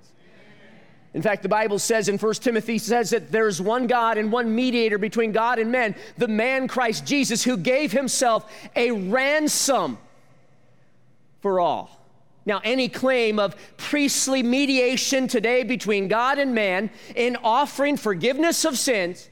In 1.15 1.21
fact, 1.21 1.43
the 1.43 1.49
Bible 1.49 1.79
says 1.79 2.09
in 2.09 2.17
1 2.17 2.33
Timothy 2.35 2.77
says 2.77 3.09
that 3.11 3.31
there 3.31 3.47
is 3.47 3.61
one 3.61 3.87
God 3.87 4.17
and 4.17 4.31
one 4.31 4.53
mediator 4.53 4.97
between 4.97 5.31
God 5.31 5.59
and 5.59 5.71
men, 5.71 5.95
the 6.17 6.27
man 6.27 6.67
Christ 6.67 7.05
Jesus, 7.05 7.43
who 7.43 7.57
gave 7.57 7.91
himself 7.91 8.51
a 8.75 8.91
ransom 8.91 9.97
for 11.41 11.59
all. 11.59 12.04
Now, 12.45 12.61
any 12.63 12.89
claim 12.89 13.39
of 13.39 13.55
priestly 13.77 14.43
mediation 14.43 15.27
today 15.27 15.63
between 15.63 16.07
God 16.07 16.37
and 16.37 16.53
man 16.53 16.91
in 17.15 17.37
offering 17.43 17.97
forgiveness 17.97 18.65
of 18.65 18.77
sins, 18.77 19.29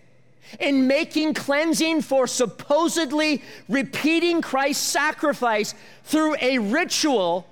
in 0.59 0.87
making 0.87 1.35
cleansing 1.35 2.01
for 2.01 2.25
supposedly 2.25 3.43
repeating 3.69 4.41
Christ's 4.41 4.87
sacrifice 4.87 5.75
through 6.03 6.35
a 6.41 6.57
ritual 6.57 7.47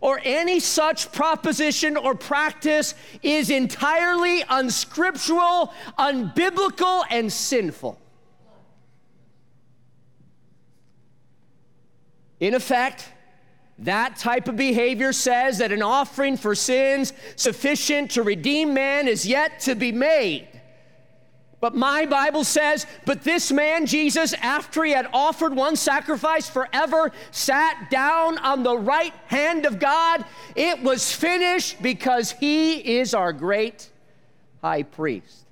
or 0.00 0.20
any 0.24 0.58
such 0.58 1.12
proposition 1.12 1.96
or 1.96 2.14
practice 2.14 2.94
is 3.22 3.50
entirely 3.50 4.42
unscriptural, 4.48 5.72
unbiblical, 5.98 7.04
and 7.10 7.32
sinful. 7.32 7.98
In 12.40 12.54
effect, 12.54 13.08
that 13.78 14.16
type 14.16 14.48
of 14.48 14.56
behavior 14.56 15.12
says 15.12 15.58
that 15.58 15.72
an 15.72 15.82
offering 15.82 16.36
for 16.36 16.54
sins 16.54 17.12
sufficient 17.36 18.12
to 18.12 18.22
redeem 18.22 18.72
man 18.72 19.08
is 19.08 19.26
yet 19.26 19.60
to 19.60 19.74
be 19.74 19.90
made. 19.90 20.48
But 21.60 21.74
my 21.74 22.04
Bible 22.04 22.44
says, 22.44 22.86
but 23.06 23.24
this 23.24 23.50
man, 23.50 23.86
Jesus, 23.86 24.34
after 24.34 24.84
he 24.84 24.92
had 24.92 25.08
offered 25.14 25.56
one 25.56 25.76
sacrifice 25.76 26.46
forever, 26.46 27.10
sat 27.30 27.90
down 27.90 28.36
on 28.38 28.62
the 28.62 28.76
right 28.76 29.14
hand 29.28 29.64
of 29.64 29.78
God. 29.78 30.26
It 30.54 30.82
was 30.82 31.10
finished 31.10 31.80
because 31.80 32.32
he 32.32 32.98
is 32.98 33.14
our 33.14 33.32
great 33.32 33.88
high 34.60 34.82
priest. 34.82 35.46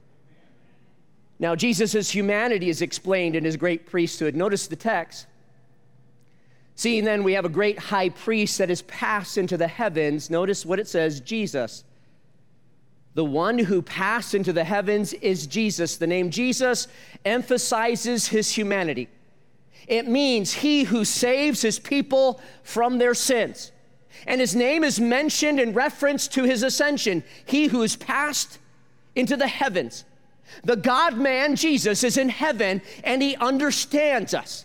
Now, 1.38 1.56
Jesus' 1.56 2.10
humanity 2.10 2.68
is 2.68 2.82
explained 2.82 3.34
in 3.34 3.44
his 3.44 3.56
great 3.56 3.86
priesthood. 3.86 4.36
Notice 4.36 4.66
the 4.66 4.76
text. 4.76 5.26
Seeing 6.74 7.04
then 7.04 7.22
we 7.22 7.34
have 7.34 7.44
a 7.44 7.50
great 7.50 7.78
high 7.78 8.08
priest 8.08 8.58
that 8.58 8.68
has 8.68 8.82
passed 8.82 9.38
into 9.38 9.56
the 9.56 9.68
heavens, 9.68 10.30
notice 10.30 10.64
what 10.64 10.80
it 10.80 10.88
says 10.88 11.20
Jesus. 11.20 11.84
The 13.14 13.24
one 13.24 13.58
who 13.58 13.82
passed 13.82 14.34
into 14.34 14.52
the 14.52 14.64
heavens 14.64 15.12
is 15.12 15.46
Jesus. 15.46 15.98
The 15.98 16.06
name 16.06 16.30
Jesus 16.30 16.88
emphasizes 17.24 18.28
his 18.28 18.50
humanity. 18.50 19.08
It 19.86 20.08
means 20.08 20.54
he 20.54 20.84
who 20.84 21.04
saves 21.04 21.60
his 21.60 21.78
people 21.78 22.40
from 22.62 22.98
their 22.98 23.14
sins. 23.14 23.72
And 24.26 24.40
his 24.40 24.54
name 24.54 24.84
is 24.84 25.00
mentioned 25.00 25.60
in 25.60 25.74
reference 25.74 26.28
to 26.28 26.44
his 26.44 26.62
ascension. 26.62 27.22
He 27.44 27.66
who 27.66 27.82
is 27.82 27.96
passed 27.96 28.58
into 29.14 29.36
the 29.36 29.48
heavens. 29.48 30.04
The 30.64 30.76
God 30.76 31.16
man, 31.16 31.56
Jesus, 31.56 32.04
is 32.04 32.16
in 32.16 32.28
heaven 32.28 32.80
and 33.04 33.20
he 33.20 33.36
understands 33.36 34.32
us. 34.32 34.64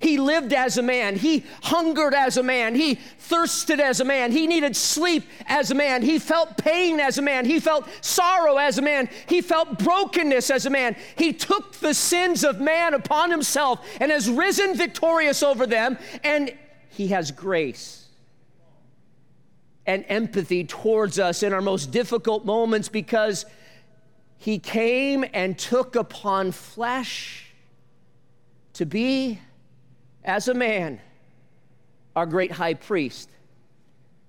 He 0.00 0.18
lived 0.18 0.52
as 0.52 0.78
a 0.78 0.82
man. 0.82 1.16
He 1.16 1.44
hungered 1.62 2.14
as 2.14 2.36
a 2.36 2.42
man. 2.42 2.74
He 2.74 2.94
thirsted 2.94 3.80
as 3.80 4.00
a 4.00 4.04
man. 4.04 4.32
He 4.32 4.46
needed 4.46 4.76
sleep 4.76 5.24
as 5.46 5.70
a 5.70 5.74
man. 5.74 6.02
He 6.02 6.18
felt 6.18 6.56
pain 6.56 7.00
as 7.00 7.18
a 7.18 7.22
man. 7.22 7.44
He 7.44 7.60
felt 7.60 7.88
sorrow 8.00 8.56
as 8.56 8.78
a 8.78 8.82
man. 8.82 9.08
He 9.28 9.40
felt 9.40 9.78
brokenness 9.78 10.50
as 10.50 10.66
a 10.66 10.70
man. 10.70 10.96
He 11.16 11.32
took 11.32 11.72
the 11.72 11.94
sins 11.94 12.44
of 12.44 12.60
man 12.60 12.94
upon 12.94 13.30
himself 13.30 13.86
and 14.00 14.10
has 14.10 14.28
risen 14.28 14.76
victorious 14.76 15.42
over 15.42 15.66
them. 15.66 15.98
And 16.22 16.52
he 16.90 17.08
has 17.08 17.30
grace 17.30 18.06
and 19.86 20.04
empathy 20.08 20.64
towards 20.64 21.18
us 21.18 21.42
in 21.42 21.52
our 21.52 21.62
most 21.62 21.90
difficult 21.90 22.44
moments 22.44 22.88
because 22.88 23.46
he 24.36 24.58
came 24.58 25.24
and 25.32 25.58
took 25.58 25.96
upon 25.96 26.52
flesh 26.52 27.46
to 28.74 28.86
be 28.86 29.40
as 30.28 30.46
a 30.46 30.54
man, 30.54 31.00
our 32.14 32.26
great 32.26 32.52
high 32.52 32.74
priest. 32.74 33.30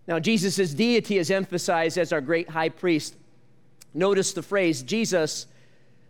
Now, 0.07 0.17
Jesus' 0.17 0.73
deity 0.73 1.17
is 1.17 1.29
emphasized 1.29 1.97
as 1.97 2.13
our 2.13 2.21
great 2.21 2.49
high 2.49 2.69
priest. 2.69 3.15
Notice 3.93 4.31
the 4.31 4.41
phrase, 4.41 4.81
Jesus, 4.81 5.45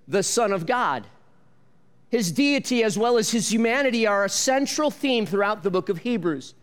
the 0.08 0.22
Son 0.24 0.54
of 0.54 0.66
God. 0.66 1.08
His 2.10 2.32
deity 2.32 2.84
as 2.84 2.98
well 2.98 3.18
as 3.18 3.32
his 3.32 3.52
humanity 3.52 4.06
are 4.06 4.24
a 4.24 4.30
central 4.30 4.92
theme 4.92 5.26
throughout 5.26 5.64
the 5.64 5.72
book 5.72 5.90
of 5.90 5.98
Hebrews. 6.00 6.54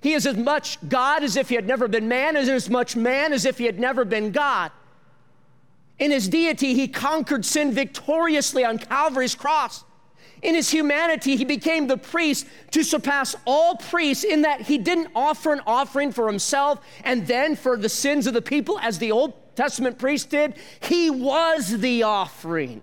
He 0.00 0.14
is 0.14 0.26
as 0.26 0.36
much 0.36 0.78
God 0.88 1.22
as 1.22 1.36
if 1.36 1.50
he 1.50 1.54
had 1.54 1.66
never 1.66 1.88
been 1.88 2.08
man, 2.08 2.36
and 2.36 2.48
as 2.48 2.70
much 2.70 2.96
man 2.96 3.32
as 3.32 3.44
if 3.44 3.58
he 3.58 3.66
had 3.66 3.78
never 3.78 4.04
been 4.04 4.32
God. 4.32 4.72
In 5.98 6.10
his 6.10 6.26
deity, 6.26 6.74
he 6.74 6.88
conquered 6.88 7.44
sin 7.44 7.72
victoriously 7.72 8.64
on 8.64 8.78
Calvary's 8.78 9.34
cross. 9.34 9.84
In 10.42 10.56
his 10.56 10.70
humanity, 10.70 11.36
he 11.36 11.44
became 11.44 11.86
the 11.86 11.96
priest 11.96 12.46
to 12.72 12.82
surpass 12.82 13.36
all 13.46 13.76
priests 13.76 14.24
in 14.24 14.42
that 14.42 14.62
he 14.62 14.76
didn't 14.76 15.12
offer 15.14 15.52
an 15.52 15.60
offering 15.66 16.10
for 16.10 16.26
himself 16.26 16.80
and 17.04 17.26
then 17.28 17.54
for 17.54 17.76
the 17.76 17.88
sins 17.88 18.26
of 18.26 18.34
the 18.34 18.42
people 18.42 18.78
as 18.80 18.98
the 18.98 19.12
Old 19.12 19.34
Testament 19.54 19.98
priest 19.98 20.30
did. 20.30 20.54
He 20.80 21.10
was 21.10 21.78
the 21.78 22.02
offering. 22.02 22.82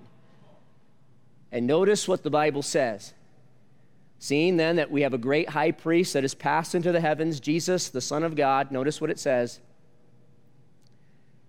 And 1.51 1.68
notice 1.68 2.08
what 2.08 2.24
the 2.24 2.30
Bible 2.30 2.62
says. 2.62 3.13
Seeing 4.20 4.58
then 4.58 4.78
that 4.78 4.92
we 4.92 5.01
have 5.01 5.13
a 5.13 5.18
great 5.18 5.50
high 5.50 5.72
priest 5.72 6.13
that 6.13 6.24
has 6.24 6.34
passed 6.34 6.75
into 6.75 6.92
the 6.92 7.01
heavens, 7.01 7.39
Jesus, 7.39 7.89
the 7.89 8.01
Son 8.01 8.24
of 8.24 8.36
God, 8.36 8.72
notice 8.72 9.01
what 9.01 9.10
it 9.10 9.20
says. 9.20 9.60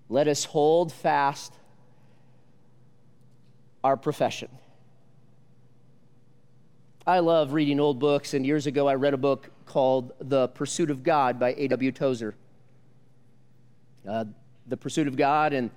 Let 0.09 0.27
us 0.27 0.45
hold 0.45 0.93
fast 0.93 1.53
our 3.85 3.97
profession. 3.97 4.49
I 7.07 7.21
love 7.21 7.55
reading 7.55 7.81
old 7.81 7.99
books, 7.99 8.35
and 8.35 8.45
years 8.45 8.67
ago 8.67 8.87
I 8.87 8.95
read 8.95 9.15
a 9.15 9.19
book 9.19 9.49
called 9.65 10.13
The 10.21 10.49
Pursuit 10.49 10.91
of 10.91 11.03
God 11.03 11.41
by 11.41 11.55
A.W. 11.55 11.93
Tozer. 11.93 12.35
Uh, 14.07 14.27
the 14.67 14.77
Pursuit 14.77 15.09
of 15.09 15.17
God 15.17 15.55
and 15.55 15.71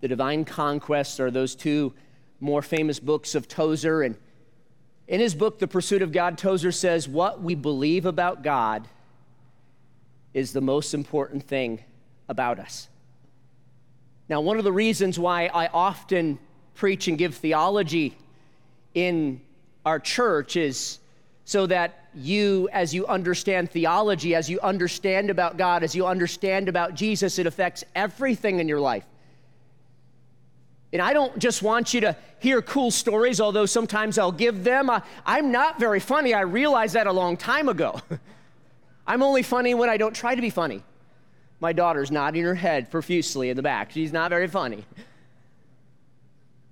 The 0.00 0.08
Divine 0.08 0.44
Conquest 0.44 1.20
are 1.20 1.30
those 1.30 1.54
two 1.54 1.94
more 2.40 2.62
famous 2.62 2.98
books 2.98 3.36
of 3.36 3.46
Tozer. 3.46 4.02
And 4.02 4.16
in 5.06 5.20
his 5.20 5.36
book, 5.36 5.60
The 5.60 5.68
Pursuit 5.68 6.02
of 6.02 6.10
God, 6.10 6.36
Tozer 6.36 6.72
says, 6.72 7.08
What 7.08 7.40
we 7.40 7.54
believe 7.54 8.04
about 8.04 8.42
God 8.42 8.88
is 10.34 10.52
the 10.52 10.60
most 10.60 10.94
important 10.94 11.44
thing 11.44 11.84
about 12.28 12.58
us. 12.58 12.88
Now, 14.28 14.40
one 14.40 14.58
of 14.58 14.64
the 14.64 14.72
reasons 14.72 15.16
why 15.16 15.46
I 15.46 15.68
often 15.68 16.40
preach 16.74 17.06
and 17.06 17.16
give 17.16 17.36
theology 17.36 18.18
in 18.94 19.40
our 19.86 20.00
church 20.00 20.56
is 20.56 20.98
so 21.44 21.64
that 21.66 22.08
you, 22.12 22.68
as 22.72 22.92
you 22.92 23.06
understand 23.06 23.70
theology, 23.70 24.34
as 24.34 24.50
you 24.50 24.60
understand 24.60 25.30
about 25.30 25.56
God, 25.56 25.84
as 25.84 25.94
you 25.94 26.04
understand 26.06 26.68
about 26.68 26.94
Jesus, 26.94 27.38
it 27.38 27.46
affects 27.46 27.84
everything 27.94 28.58
in 28.58 28.66
your 28.66 28.80
life. 28.80 29.04
And 30.92 31.00
I 31.00 31.12
don't 31.12 31.38
just 31.38 31.62
want 31.62 31.94
you 31.94 32.00
to 32.00 32.16
hear 32.40 32.62
cool 32.62 32.90
stories, 32.90 33.40
although 33.40 33.66
sometimes 33.66 34.18
I'll 34.18 34.32
give 34.32 34.64
them. 34.64 34.90
Uh, 34.90 35.00
I'm 35.24 35.52
not 35.52 35.78
very 35.78 36.00
funny. 36.00 36.34
I 36.34 36.40
realized 36.40 36.94
that 36.94 37.06
a 37.06 37.12
long 37.12 37.36
time 37.36 37.68
ago. 37.68 38.00
I'm 39.06 39.22
only 39.22 39.44
funny 39.44 39.74
when 39.74 39.88
I 39.88 39.98
don't 39.98 40.14
try 40.14 40.34
to 40.34 40.42
be 40.42 40.50
funny. 40.50 40.82
My 41.60 41.72
daughter's 41.72 42.10
nodding 42.10 42.42
her 42.42 42.56
head 42.56 42.90
profusely 42.90 43.50
in 43.50 43.56
the 43.56 43.62
back. 43.62 43.92
She's 43.92 44.12
not 44.12 44.30
very 44.30 44.48
funny. 44.48 44.84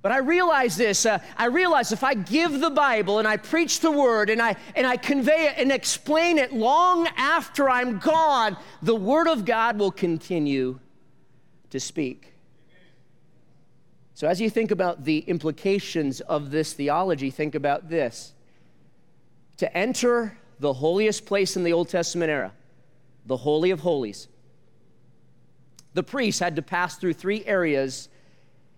But 0.04 0.12
I 0.12 0.18
realize 0.18 0.76
this. 0.76 1.06
Uh, 1.06 1.18
I 1.34 1.46
realize 1.46 1.90
if 1.90 2.04
I 2.04 2.12
give 2.12 2.61
the 2.61 2.68
Bible 2.68 3.20
and 3.20 3.26
I 3.26 3.38
preach 3.38 3.80
the 3.80 3.90
word 3.90 4.28
and 4.28 4.42
I, 4.42 4.54
and 4.76 4.87
I 4.87 4.99
convey 4.99 5.46
it 5.46 5.54
and 5.56 5.73
explain 5.73 6.37
it 6.37 6.52
long 6.52 7.08
after 7.16 7.70
I'm 7.70 8.00
gone, 8.00 8.58
the 8.82 8.94
word 8.94 9.28
of 9.28 9.46
God 9.46 9.78
will 9.78 9.90
continue 9.90 10.78
to 11.70 11.80
speak. 11.80 12.34
So, 14.12 14.28
as 14.28 14.42
you 14.42 14.50
think 14.50 14.70
about 14.70 15.04
the 15.04 15.20
implications 15.20 16.20
of 16.20 16.50
this 16.50 16.75
theology, 16.75 17.30
think 17.30 17.54
about 17.54 17.88
this. 17.88 18.34
To 19.56 19.75
enter 19.75 20.37
the 20.58 20.75
holiest 20.75 21.25
place 21.25 21.56
in 21.56 21.64
the 21.64 21.73
Old 21.73 21.88
Testament 21.88 22.30
era, 22.30 22.52
the 23.25 23.38
Holy 23.38 23.70
of 23.70 23.80
Holies, 23.80 24.28
the 25.94 26.02
priests 26.02 26.40
had 26.40 26.56
to 26.56 26.62
pass 26.62 26.96
through 26.99 27.14
three 27.14 27.42
areas 27.46 28.11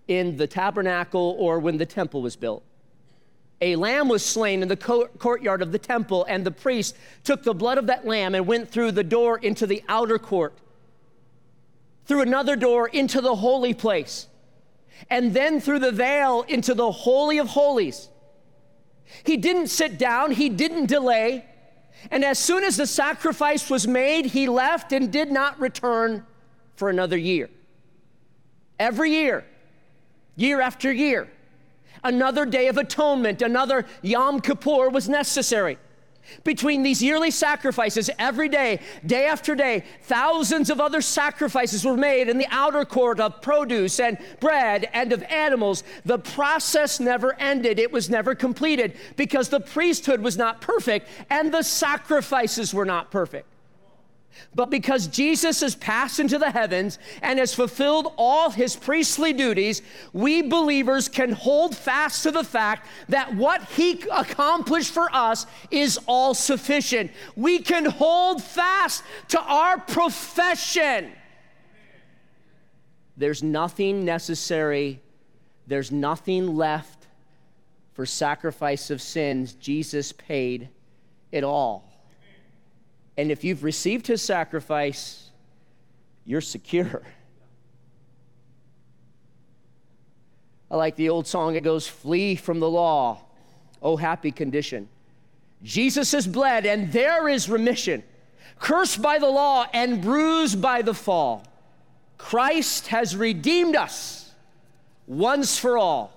in 0.09 0.37
the 0.37 0.47
tabernacle 0.47 1.37
or 1.39 1.59
when 1.59 1.79
the 1.79 1.87
temple 1.87 2.23
was 2.23 2.37
built. 2.37 2.63
A 3.61 3.75
lamb 3.77 4.09
was 4.09 4.25
slain 4.25 4.63
in 4.63 4.69
the 4.69 4.77
courtyard 4.77 5.63
of 5.63 5.73
the 5.73 5.79
temple, 5.79 6.27
and 6.29 6.45
the 6.45 6.51
priest 6.51 6.95
took 7.25 7.43
the 7.43 7.55
blood 7.55 7.79
of 7.79 7.87
that 7.87 8.07
lamb 8.07 8.35
and 8.35 8.47
went 8.47 8.71
through 8.71 8.93
the 8.93 9.05
door 9.05 9.39
into 9.39 9.67
the 9.67 9.83
outer 9.89 10.19
court, 10.19 10.53
through 12.05 12.21
another 12.21 12.55
door 12.55 12.87
into 12.89 13.23
the 13.23 13.37
holy 13.37 13.73
place, 13.73 14.27
and 15.09 15.33
then 15.33 15.61
through 15.61 15.79
the 15.79 15.93
veil 15.93 16.43
into 16.49 16.75
the 16.75 16.93
Holy 16.93 17.39
of 17.39 17.49
Holies. 17.49 18.11
He 19.25 19.37
didn't 19.37 19.69
sit 19.69 19.99
down, 19.99 20.33
he 20.33 20.49
didn't 20.49 20.87
delay. 20.87 21.45
And 22.11 22.25
as 22.25 22.39
soon 22.39 22.63
as 22.63 22.77
the 22.77 22.87
sacrifice 22.87 23.71
was 23.71 23.89
made, 23.89 24.27
he 24.27 24.49
left 24.49 24.93
and 24.93 25.11
did 25.11 25.31
not 25.33 25.59
return 25.59 26.27
for 26.77 26.91
another 26.91 27.17
year. 27.17 27.49
Every 28.79 29.13
year, 29.13 29.47
year 30.37 30.61
after 30.61 30.93
year, 30.93 31.29
another 32.05 32.47
day 32.47 32.69
of 32.69 32.77
atonement, 32.77 33.43
another 33.43 33.87
Yom 34.03 34.41
Kippur 34.41 34.89
was 34.91 35.09
necessary. 35.09 35.79
Between 36.45 36.83
these 36.83 37.03
yearly 37.03 37.31
sacrifices, 37.31 38.11
every 38.19 38.49
day, 38.49 38.81
day 39.05 39.27
after 39.27 39.55
day, 39.55 39.85
thousands 40.03 40.71
of 40.71 40.81
other 40.81 41.01
sacrifices 41.01 41.85
were 41.85 41.97
made 41.97 42.29
in 42.29 42.39
the 42.39 42.49
outer 42.51 42.85
court 42.85 43.21
of 43.21 43.41
produce 43.41 44.01
and 44.01 44.19
bread 44.41 44.89
and 44.93 45.13
of 45.13 45.23
animals. 45.25 45.85
The 46.05 46.19
process 46.19 46.99
never 46.99 47.35
ended, 47.35 47.79
it 47.79 47.93
was 47.93 48.11
never 48.11 48.35
completed 48.35 48.97
because 49.17 49.49
the 49.49 49.61
priesthood 49.61 50.21
was 50.21 50.37
not 50.37 50.61
perfect 50.61 51.09
and 51.31 51.53
the 51.53 51.63
sacrifices 51.63 52.75
were 52.75 52.85
not 52.85 53.11
perfect. 53.11 53.47
But 54.55 54.71
because 54.71 55.07
Jesus 55.07 55.61
has 55.61 55.75
passed 55.75 56.19
into 56.19 56.39
the 56.39 56.51
heavens 56.51 56.99
and 57.23 57.39
has 57.39 57.55
fulfilled 57.55 58.13
all 58.17 58.51
his 58.51 58.75
priestly 58.75 59.33
duties, 59.33 59.83
we 60.13 60.43
believers 60.43 61.09
can 61.09 61.33
hold 61.33 61.77
fast 61.77 62.23
to 62.23 62.31
the 62.31 62.45
fact 62.45 62.87
that 63.09 63.35
what 63.35 63.63
he 63.71 64.03
accomplished 64.11 64.93
for 64.93 65.15
us 65.15 65.47
is 65.71 65.99
all 66.07 66.33
sufficient. 66.33 67.11
We 67.37 67.59
can 67.59 67.85
hold 67.85 68.43
fast 68.43 69.05
to 69.29 69.41
our 69.41 69.79
profession. 69.79 71.13
There's 73.17 73.43
nothing 73.43 74.05
necessary, 74.05 75.01
there's 75.67 75.91
nothing 75.93 76.57
left 76.57 77.07
for 77.93 78.05
sacrifice 78.05 78.91
of 78.91 79.01
sins. 79.01 79.55
Jesus 79.55 80.13
paid 80.13 80.69
it 81.33 81.45
all. 81.45 81.96
And 83.17 83.31
if 83.31 83.45
you've 83.45 83.65
received 83.65 84.07
his 84.07 84.23
sacrifice, 84.23 85.31
you're 86.25 86.41
secure. 86.41 87.03
I 90.71 90.77
like 90.77 90.97
the 90.97 91.09
old 91.09 91.27
song, 91.27 91.55
it 91.55 91.63
goes, 91.63 91.87
Flee 91.87 92.35
from 92.35 92.61
the 92.61 92.69
law, 92.69 93.21
oh 93.81 93.97
happy 93.97 94.33
condition. 94.33 94.89
Jesus 95.63 96.13
has 96.13 96.27
bled, 96.27 96.67
and 96.67 96.93
there 96.93 97.29
is 97.29 97.49
remission. 97.49 98.03
Cursed 98.59 99.01
by 99.01 99.19
the 99.19 99.29
law 99.29 99.67
and 99.73 100.03
bruised 100.03 100.61
by 100.61 100.83
the 100.83 100.95
fall, 100.95 101.45
Christ 102.19 102.89
has 102.89 103.15
redeemed 103.15 103.77
us 103.77 104.33
once 105.07 105.59
for 105.59 105.79
all. 105.79 106.16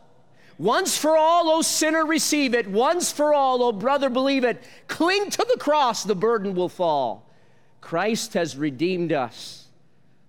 Once 0.59 0.97
for 0.97 1.17
all, 1.17 1.49
O 1.49 1.61
sinner, 1.61 2.05
receive 2.05 2.53
it. 2.53 2.67
Once 2.67 3.13
for 3.13 3.33
all, 3.33 3.63
O 3.63 3.71
brother, 3.71 4.09
believe 4.09 4.43
it. 4.43 4.61
Cling 4.89 5.29
to 5.29 5.47
the 5.49 5.57
cross, 5.57 6.03
the 6.03 6.13
burden 6.13 6.53
will 6.53 6.67
fall. 6.67 7.31
Christ 7.79 8.33
has 8.33 8.57
redeemed 8.57 9.13
us 9.13 9.67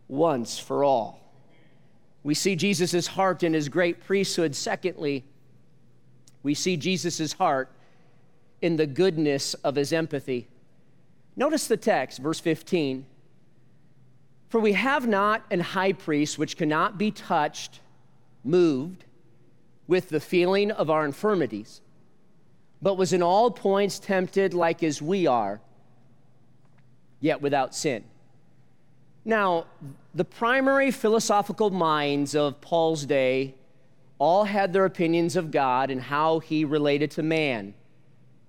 once 0.07 0.57
for 0.57 0.85
all. 0.85 1.21
We 2.23 2.35
see 2.35 2.55
Jesus' 2.55 3.09
heart 3.09 3.43
in 3.43 3.55
his 3.55 3.69
great 3.69 4.05
priesthood. 4.05 4.55
Secondly, 4.55 5.25
we 6.45 6.55
see 6.55 6.77
Jesus' 6.77 7.33
heart 7.33 7.73
in 8.63 8.77
the 8.77 8.87
goodness 8.87 9.55
of 9.55 9.75
his 9.75 9.93
empathy. 9.93 10.47
Notice 11.35 11.67
the 11.67 11.77
text, 11.77 12.21
verse 12.21 12.39
15. 12.39 13.05
For 14.49 14.61
we 14.61 14.75
have 14.75 15.09
not 15.09 15.43
an 15.51 15.61
high 15.61 15.93
priest 15.93 16.39
which 16.39 16.57
cannot 16.57 16.99
be 16.99 17.11
touched, 17.11 17.81
moved 18.45 19.07
with 19.91 20.09
the 20.09 20.21
feeling 20.21 20.71
of 20.71 20.89
our 20.89 21.05
infirmities, 21.05 21.81
but 22.81 22.97
was 22.97 23.13
in 23.13 23.25
all 23.25 23.51
points 23.51 23.99
tempted 23.99 24.55
like 24.55 24.85
as 24.85 25.03
we 25.03 25.27
are, 25.27 25.61
yet 27.19 27.43
without 27.43 27.75
sin. 27.75 28.05
Now, 29.25 29.67
the 30.15 30.25
primary 30.25 30.93
philosophical 30.93 31.71
minds 31.71 32.37
of 32.37 32.61
Paul's 32.61 33.05
day 33.05 33.57
all 34.21 34.45
had 34.45 34.73
their 34.73 34.85
opinions 34.85 35.35
of 35.35 35.51
God 35.51 35.91
and 35.91 36.01
how 36.01 36.39
he 36.39 36.65
related 36.65 37.11
to 37.13 37.25
man 37.25 37.75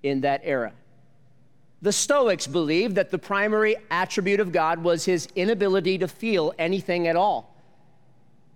in 0.04 0.20
that 0.20 0.42
era. 0.44 0.72
The 1.82 1.92
Stoics 1.92 2.46
believed 2.46 2.94
that 2.94 3.10
the 3.10 3.18
primary 3.18 3.74
attribute 3.90 4.38
of 4.38 4.52
God 4.52 4.84
was 4.84 5.04
his 5.04 5.26
inability 5.34 5.98
to 5.98 6.06
feel 6.06 6.54
anything 6.56 7.08
at 7.08 7.16
all. 7.16 7.52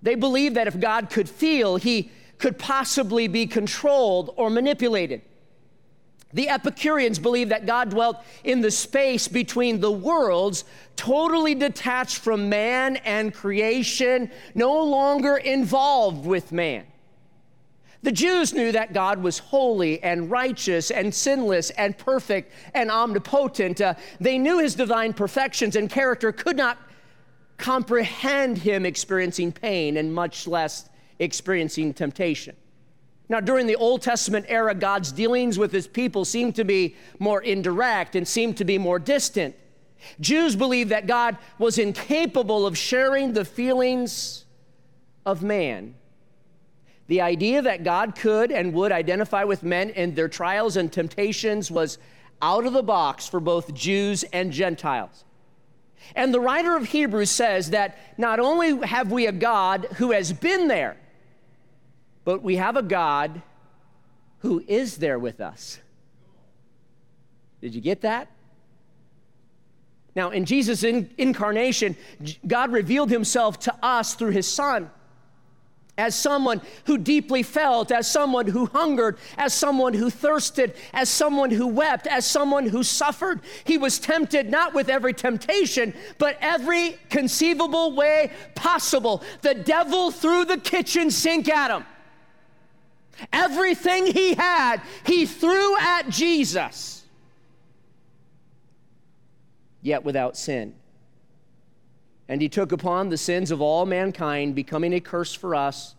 They 0.03 0.15
believed 0.15 0.55
that 0.55 0.69
if 0.69 0.79
God 0.79 1.11
could 1.11 1.29
feel, 1.29 1.79
he 1.79 2.13
could 2.39 2.59
possibly 2.59 3.29
be 3.29 3.47
controlled 3.47 4.35
or 4.37 4.51
manipulated. 4.51 5.23
The 6.33 6.49
Epicureans 6.49 7.19
believed 7.19 7.51
that 7.51 7.67
God 7.67 7.91
dwelt 7.91 8.23
in 8.45 8.61
the 8.61 8.71
space 8.71 9.27
between 9.27 9.81
the 9.81 9.93
worlds, 9.93 10.65
totally 10.97 11.55
detached 11.55 12.19
from 12.19 12.49
man 12.49 12.97
and 12.97 13.33
creation, 13.33 14.31
no 14.55 14.85
longer 14.85 15.37
involved 15.37 16.27
with 16.27 16.53
man. 16.53 16.85
The 18.03 18.13
Jews 18.13 18.53
knew 18.53 18.71
that 18.73 18.93
God 18.93 19.23
was 19.23 19.39
holy 19.39 20.03
and 20.03 20.31
righteous 20.31 20.91
and 20.91 21.15
sinless 21.15 21.71
and 21.71 21.97
perfect 21.97 22.53
and 22.75 22.91
omnipotent. 22.91 23.81
Uh, 23.81 23.95
they 24.21 24.39
knew 24.39 24.59
his 24.59 24.75
divine 24.75 25.13
perfections 25.13 25.75
and 25.75 25.89
character 25.89 26.33
could 26.33 26.57
not 26.57 26.79
comprehend 27.57 28.59
him 28.59 28.85
experiencing 28.85 29.53
pain 29.53 29.97
and 29.97 30.15
much 30.15 30.47
less 30.47 30.89
experiencing 31.19 31.95
temptation. 31.95 32.57
Now, 33.29 33.41
during 33.41 33.67
the 33.67 33.77
Old 33.77 34.03
Testament 34.03 34.47
era, 34.49 34.75
God's 34.75 35.11
dealings 35.11 35.59
with 35.59 35.73
his 35.73 35.89
people 35.89 36.25
seemed 36.25 36.55
to 36.57 36.65
be 36.65 36.95
more 37.19 37.43
indirect 37.43 38.15
and 38.15 38.27
seemed 38.27 38.57
to 38.59 38.65
be 38.65 38.79
more 38.79 38.99
distant. 38.99 39.57
Jews 40.21 40.55
believed 40.55 40.91
that 40.91 41.07
God 41.07 41.37
was 41.59 41.79
incapable 41.79 42.67
of 42.67 42.79
sharing 42.79 43.33
the 43.33 43.45
feelings 43.45 44.45
of 45.25 45.43
man. 45.43 45.97
The 47.09 47.21
idea 47.21 47.63
that 47.63 47.85
God 47.85 48.15
could 48.15 48.53
and 48.53 48.73
would 48.75 48.93
identify 48.93 49.45
with 49.45 49.63
men 49.63 49.91
in 49.91 50.15
their 50.15 50.29
trials 50.29 50.77
and 50.77 50.93
temptations 50.93 51.71
was 51.71 51.99
out 52.43 52.67
of 52.67 52.73
the 52.73 52.83
box 52.83 53.27
for 53.29 53.41
both 53.41 53.75
Jews 53.75 54.25
and 54.33 54.53
Gentiles. 54.53 55.25
And 56.15 56.33
the 56.33 56.41
writer 56.41 56.77
of 56.77 56.87
Hebrews 56.87 57.31
says 57.31 57.71
that 57.71 57.99
not 58.19 58.39
only 58.39 58.87
have 58.87 59.11
we 59.11 59.27
a 59.27 59.33
God 59.33 59.89
who 59.97 60.13
has 60.13 60.33
been 60.33 60.69
there, 60.69 60.97
but 62.27 62.43
we 62.43 62.57
have 62.57 62.77
a 62.77 62.83
God 62.83 63.41
who 64.41 64.63
is 64.67 64.97
there 64.97 65.19
with 65.19 65.41
us. 65.41 65.79
Did 67.61 67.73
you 67.73 67.81
get 67.81 68.01
that? 68.01 68.29
Now, 70.17 70.31
in 70.31 70.45
Jesus' 70.45 70.83
in- 70.83 71.09
incarnation, 71.17 71.97
God 72.45 72.73
revealed 72.73 73.11
himself 73.11 73.61
to 73.61 73.75
us 73.81 74.15
through 74.15 74.33
his 74.33 74.47
Son. 74.47 74.91
as 75.99 76.15
someone 76.15 76.61
who 76.85 76.99
deeply 76.99 77.43
felt, 77.43 77.91
as 77.91 78.11
someone 78.11 78.47
who 78.47 78.67
hungered, 78.67 79.17
as 79.39 79.55
someone 79.55 79.95
who 79.95 80.11
thirsted, 80.11 80.75
as 80.93 81.09
someone 81.09 81.51
who 81.51 81.67
wept, 81.67 82.07
as 82.07 82.27
someone 82.27 82.67
who 82.67 82.83
suffered. 82.83 83.41
He 83.65 83.79
was 83.79 83.99
tempted 83.99 84.51
not 84.51 84.75
with 84.75 84.91
every 84.91 85.15
temptation, 85.15 85.95
but 86.19 86.37
every 86.43 86.99
conceivable 87.09 87.95
way 87.95 88.31
possible. 88.55 89.23
The 89.41 89.55
devil 89.55 90.11
threw 90.11 90.45
the 90.45 90.59
kitchen 90.59 91.11
sink 91.11 91.49
at 91.49 91.71
him. 91.71 91.87
Everything 93.33 94.07
he 94.07 94.35
had, 94.35 94.81
he 95.05 95.27
threw 95.27 95.77
at 95.79 96.09
Jesus, 96.09 97.05
yet 99.83 100.05
without 100.05 100.37
sin. 100.37 100.75
And 102.29 102.43
he 102.43 102.49
took 102.49 102.73
upon 102.73 103.09
the 103.09 103.17
sins 103.17 103.51
of 103.51 103.61
all 103.61 103.87
mankind, 103.87 104.55
becoming 104.55 104.93
a 104.93 105.01
curse 105.01 105.33
for 105.33 105.55
us, 105.55 105.95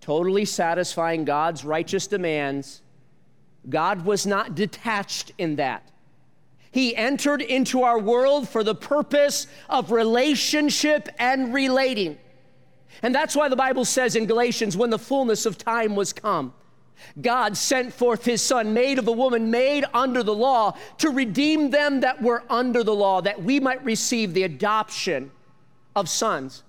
totally 0.00 0.44
satisfying 0.44 1.24
God's 1.24 1.64
righteous 1.64 2.06
demands. 2.06 2.82
God 3.68 4.04
was 4.04 4.26
not 4.26 4.54
detached 4.54 5.32
in 5.38 5.56
that. 5.56 5.90
He 6.70 6.94
entered 6.94 7.40
into 7.40 7.82
our 7.82 7.98
world 7.98 8.48
for 8.48 8.62
the 8.62 8.74
purpose 8.74 9.46
of 9.70 9.90
relationship 9.90 11.08
and 11.18 11.54
relating. 11.54 12.18
And 13.02 13.14
that's 13.14 13.36
why 13.36 13.48
the 13.48 13.56
Bible 13.56 13.84
says 13.84 14.16
in 14.16 14.26
Galatians, 14.26 14.76
when 14.76 14.90
the 14.90 14.98
fullness 14.98 15.46
of 15.46 15.58
time 15.58 15.96
was 15.96 16.12
come, 16.12 16.54
God 17.20 17.56
sent 17.56 17.92
forth 17.92 18.24
his 18.24 18.42
son, 18.42 18.72
made 18.72 18.98
of 18.98 19.08
a 19.08 19.12
woman, 19.12 19.50
made 19.50 19.84
under 19.92 20.22
the 20.22 20.34
law, 20.34 20.76
to 20.98 21.10
redeem 21.10 21.70
them 21.70 22.00
that 22.00 22.22
were 22.22 22.44
under 22.48 22.82
the 22.82 22.94
law, 22.94 23.20
that 23.20 23.42
we 23.42 23.60
might 23.60 23.84
receive 23.84 24.32
the 24.32 24.44
adoption 24.44 25.30
of 25.94 26.08
sons. 26.08 26.62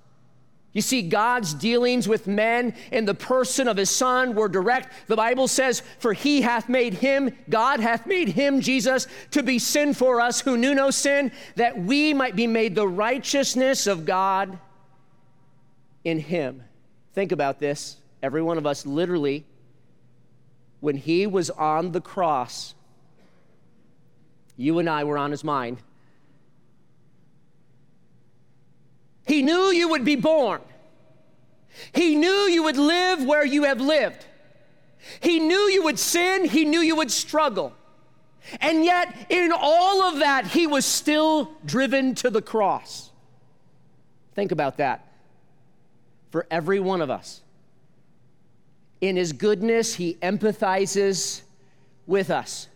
You 0.74 0.82
see, 0.82 1.04
God's 1.04 1.54
dealings 1.54 2.06
with 2.06 2.28
men 2.28 2.74
in 2.92 3.06
the 3.06 3.14
person 3.14 3.70
of 3.70 3.78
his 3.78 3.90
son 3.90 4.36
were 4.36 4.50
direct. 4.50 5.08
The 5.08 5.16
Bible 5.16 5.48
says, 5.48 5.82
For 6.00 6.12
he 6.12 6.42
hath 6.42 6.68
made 6.68 6.96
him, 6.96 7.34
God 7.50 7.80
hath 7.80 8.06
made 8.06 8.28
him, 8.28 8.60
Jesus, 8.60 9.08
to 9.32 9.42
be 9.42 9.58
sin 9.58 9.94
for 9.94 10.20
us 10.20 10.42
who 10.42 10.58
knew 10.58 10.76
no 10.76 10.92
sin, 10.92 11.32
that 11.56 11.78
we 11.80 12.14
might 12.14 12.36
be 12.36 12.46
made 12.46 12.76
the 12.76 12.90
righteousness 12.90 13.88
of 13.88 14.06
God 14.06 14.60
in 16.06 16.20
him. 16.20 16.64
Think 17.14 17.34
about 17.34 17.60
this. 17.60 17.98
Every 18.24 18.42
one 18.42 18.58
of 18.58 18.66
us, 18.66 18.86
literally, 18.86 19.44
when 20.80 20.96
he 20.96 21.28
was 21.28 21.50
on 21.50 21.92
the 21.92 22.00
cross, 22.00 22.74
you 24.56 24.80
and 24.80 24.90
I 24.90 25.04
were 25.04 25.18
on 25.18 25.32
his 25.32 25.44
mind. 25.44 25.80
He 29.28 29.42
knew 29.42 29.72
you 29.72 29.90
would 29.90 30.06
be 30.06 30.16
born. 30.16 30.62
He 31.94 32.16
knew 32.16 32.30
you 32.30 32.64
would 32.64 32.78
live 32.78 33.26
where 33.26 33.46
you 33.46 33.64
have 33.64 33.82
lived. 33.82 34.26
He 35.20 35.40
knew 35.40 35.70
you 35.70 35.84
would 35.84 36.00
sin. 36.00 36.46
He 36.46 36.64
knew 36.64 36.80
you 36.80 36.96
would 36.96 37.12
struggle. 37.12 37.74
And 38.62 38.86
yet, 38.86 39.28
in 39.30 39.52
all 39.52 40.04
of 40.04 40.20
that, 40.20 40.46
he 40.48 40.68
was 40.68 40.86
still 40.86 41.52
driven 41.66 42.14
to 42.16 42.30
the 42.30 42.42
cross. 42.42 43.12
Think 44.36 44.52
about 44.52 44.78
that. 44.78 45.06
For 46.36 46.46
every 46.52 46.82
one 46.82 47.00
of 47.00 47.10
us. 47.10 47.40
In 49.00 49.16
his 49.16 49.32
goodness, 49.32 49.96
he 49.96 50.16
empathizes 50.16 51.44
with 52.08 52.30
us. 52.30 52.68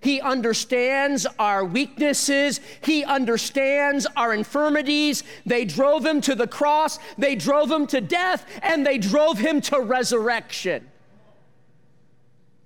He 0.00 0.20
understands 0.20 1.26
our 1.36 1.64
weaknesses. 1.64 2.60
He 2.82 3.02
understands 3.02 4.06
our 4.14 4.32
infirmities. 4.32 5.24
They 5.44 5.64
drove 5.64 6.06
him 6.06 6.20
to 6.20 6.36
the 6.36 6.46
cross, 6.46 7.00
they 7.18 7.34
drove 7.34 7.72
him 7.72 7.88
to 7.88 8.00
death, 8.00 8.46
and 8.62 8.86
they 8.86 8.98
drove 8.98 9.36
him 9.36 9.60
to 9.62 9.80
resurrection. 9.80 10.86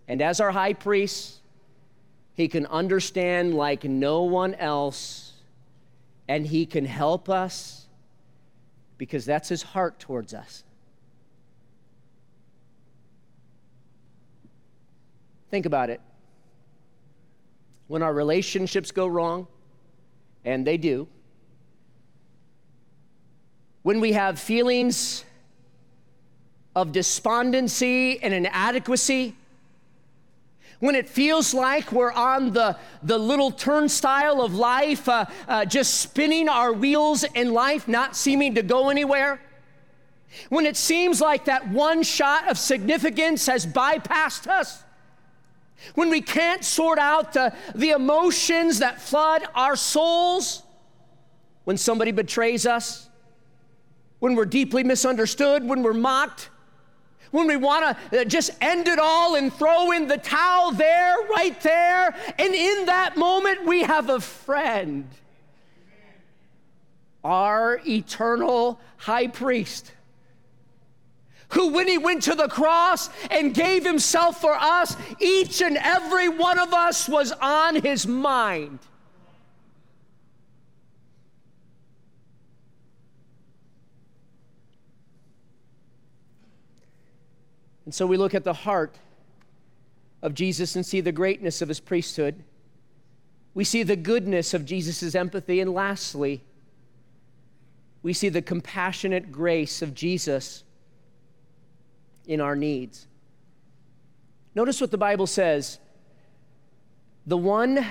And 0.07 0.21
as 0.21 0.39
our 0.39 0.51
high 0.51 0.75
priest, 0.75 1.39
he 2.35 2.47
can 2.47 2.67
understand 2.67 3.55
like 3.55 3.85
no 3.85 4.25
one 4.25 4.53
else, 4.57 5.33
and 6.29 6.47
he 6.47 6.67
can 6.67 6.85
help 6.85 7.31
us 7.31 7.80
because 9.01 9.25
that's 9.25 9.49
his 9.49 9.63
heart 9.63 9.99
towards 9.99 10.35
us. 10.35 10.63
Think 15.51 15.65
about 15.65 15.89
it 15.89 16.03
when 17.89 18.03
our 18.03 18.13
relationships 18.13 18.91
go 18.91 19.07
wrong, 19.07 19.47
and 20.45 20.67
they 20.67 20.77
do, 20.77 21.09
when 23.81 24.01
we 24.01 24.13
have 24.13 24.39
feelings 24.39 25.25
of 26.77 26.93
despondency 26.93 28.23
and 28.23 28.35
inadequacy, 28.35 29.35
when 30.81 30.95
it 30.95 31.09
feels 31.09 31.55
like 31.55 31.93
we're 31.93 32.13
on 32.13 32.53
the, 32.53 32.77
the 33.03 33.19
little 33.19 33.51
turnstile 33.51 34.41
of 34.41 34.55
life, 34.55 35.09
uh, 35.09 35.27
uh, 35.47 35.65
just 35.65 36.01
spinning 36.01 36.49
our 36.49 36.73
wheels 36.73 37.23
in 37.23 37.53
life, 37.53 37.87
not 37.87 38.17
seeming 38.17 38.55
to 38.55 38.63
go 38.63 38.89
anywhere, 38.89 39.41
when 40.49 40.65
it 40.65 40.77
seems 40.77 41.21
like 41.21 41.45
that 41.45 41.69
one 41.69 42.03
shot 42.03 42.49
of 42.49 42.59
significance 42.59 43.47
has 43.47 43.67
bypassed 43.67 44.47
us, 44.47 44.83
when 45.95 46.09
we 46.09 46.21
can't 46.21 46.65
sort 46.65 46.99
out 46.99 47.33
the, 47.33 47.55
the 47.75 47.91
emotions 47.91 48.79
that 48.79 49.01
flood 49.01 49.43
our 49.55 49.77
souls, 49.77 50.63
when 51.65 51.77
somebody 51.77 52.11
betrays 52.11 52.67
us, 52.67 53.09
when 54.19 54.35
we're 54.35 54.45
deeply 54.45 54.85
misunderstood, 54.85 55.65
when 55.65 55.83
we're 55.83 55.95
mocked, 55.95 56.51
when 57.31 57.47
we 57.47 57.57
want 57.57 57.97
to 58.11 58.21
uh, 58.21 58.25
just 58.25 58.51
end 58.61 58.89
it 58.89 58.99
all 58.99 59.37
and 59.37 59.53
throw 59.53 59.93
in 59.93 60.07
the 60.07 60.19
towel 60.19 60.73
there, 60.73 61.17
right 61.29 61.61
there, 61.61 62.15
and 62.39 62.55
in 62.55 62.87
that 62.87 63.17
moment 63.17 63.65
we 63.65 63.83
have 63.83 64.11
a 64.11 64.21
friend, 64.21 65.09
our 67.23 67.81
eternal 67.87 68.81
high 68.97 69.29
priest. 69.29 69.93
Who, 71.51 71.73
when 71.73 71.89
he 71.89 71.99
went 71.99 72.23
to 72.25 72.37
the 72.37 72.47
cross 72.47 73.11
and 73.29 73.53
gave 73.53 73.85
himself 73.85 74.41
for 74.41 74.55
us, 74.55 74.97
each 75.19 75.61
and 75.61 75.77
every 75.79 76.29
one 76.29 76.61
of 76.61 76.73
us 76.73 77.09
was 77.09 77.33
on 77.33 77.75
his 77.75 78.07
mind. 78.07 78.79
And 87.91 87.95
so 87.97 88.07
we 88.07 88.17
look 88.17 88.37
at 88.37 88.45
the 88.45 88.53
heart 88.53 88.95
of 90.23 90.33
Jesus 90.33 90.77
and 90.77 90.87
see 90.87 91.01
the 91.01 91.11
greatness 91.11 91.61
of 91.61 91.67
his 91.67 91.81
priesthood. 91.81 92.45
We 93.53 93.65
see 93.65 93.83
the 93.83 93.97
goodness 93.97 94.55
of 94.55 94.65
Jesus' 94.65 95.17
empathy. 95.17 95.59
And 95.59 95.75
lastly, 95.75 96.41
we 98.05 98.13
see 98.13 98.29
the 98.29 98.43
compassionate 98.43 99.33
grace 99.33 99.83
of 99.83 99.93
Jesus 99.93 100.63
in 102.29 102.41
our 102.41 102.55
needs. 102.55 103.09
Notice 104.55 104.81
what 104.81 104.93
the 104.93 104.97
Bible 104.97 105.27
says 105.27 105.81
the 107.27 107.37
one 107.37 107.85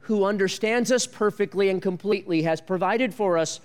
who 0.00 0.24
understands 0.24 0.90
us 0.90 1.06
perfectly 1.06 1.68
and 1.68 1.80
completely 1.80 2.42
has 2.42 2.60
provided 2.60 3.14
for 3.14 3.38
us 3.38 3.60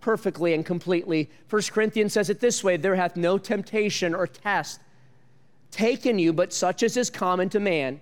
perfectly 0.00 0.54
and 0.54 0.64
completely. 0.64 1.28
1 1.50 1.62
Corinthians 1.72 2.14
says 2.14 2.30
it 2.30 2.40
this 2.40 2.64
way 2.64 2.78
there 2.78 2.96
hath 2.96 3.16
no 3.18 3.36
temptation 3.36 4.14
or 4.14 4.26
test 4.26 4.80
taken 5.76 6.18
you, 6.18 6.32
but 6.32 6.52
such 6.52 6.82
as 6.82 6.96
is 6.96 7.10
common 7.10 7.48
to 7.50 7.60
man. 7.60 8.00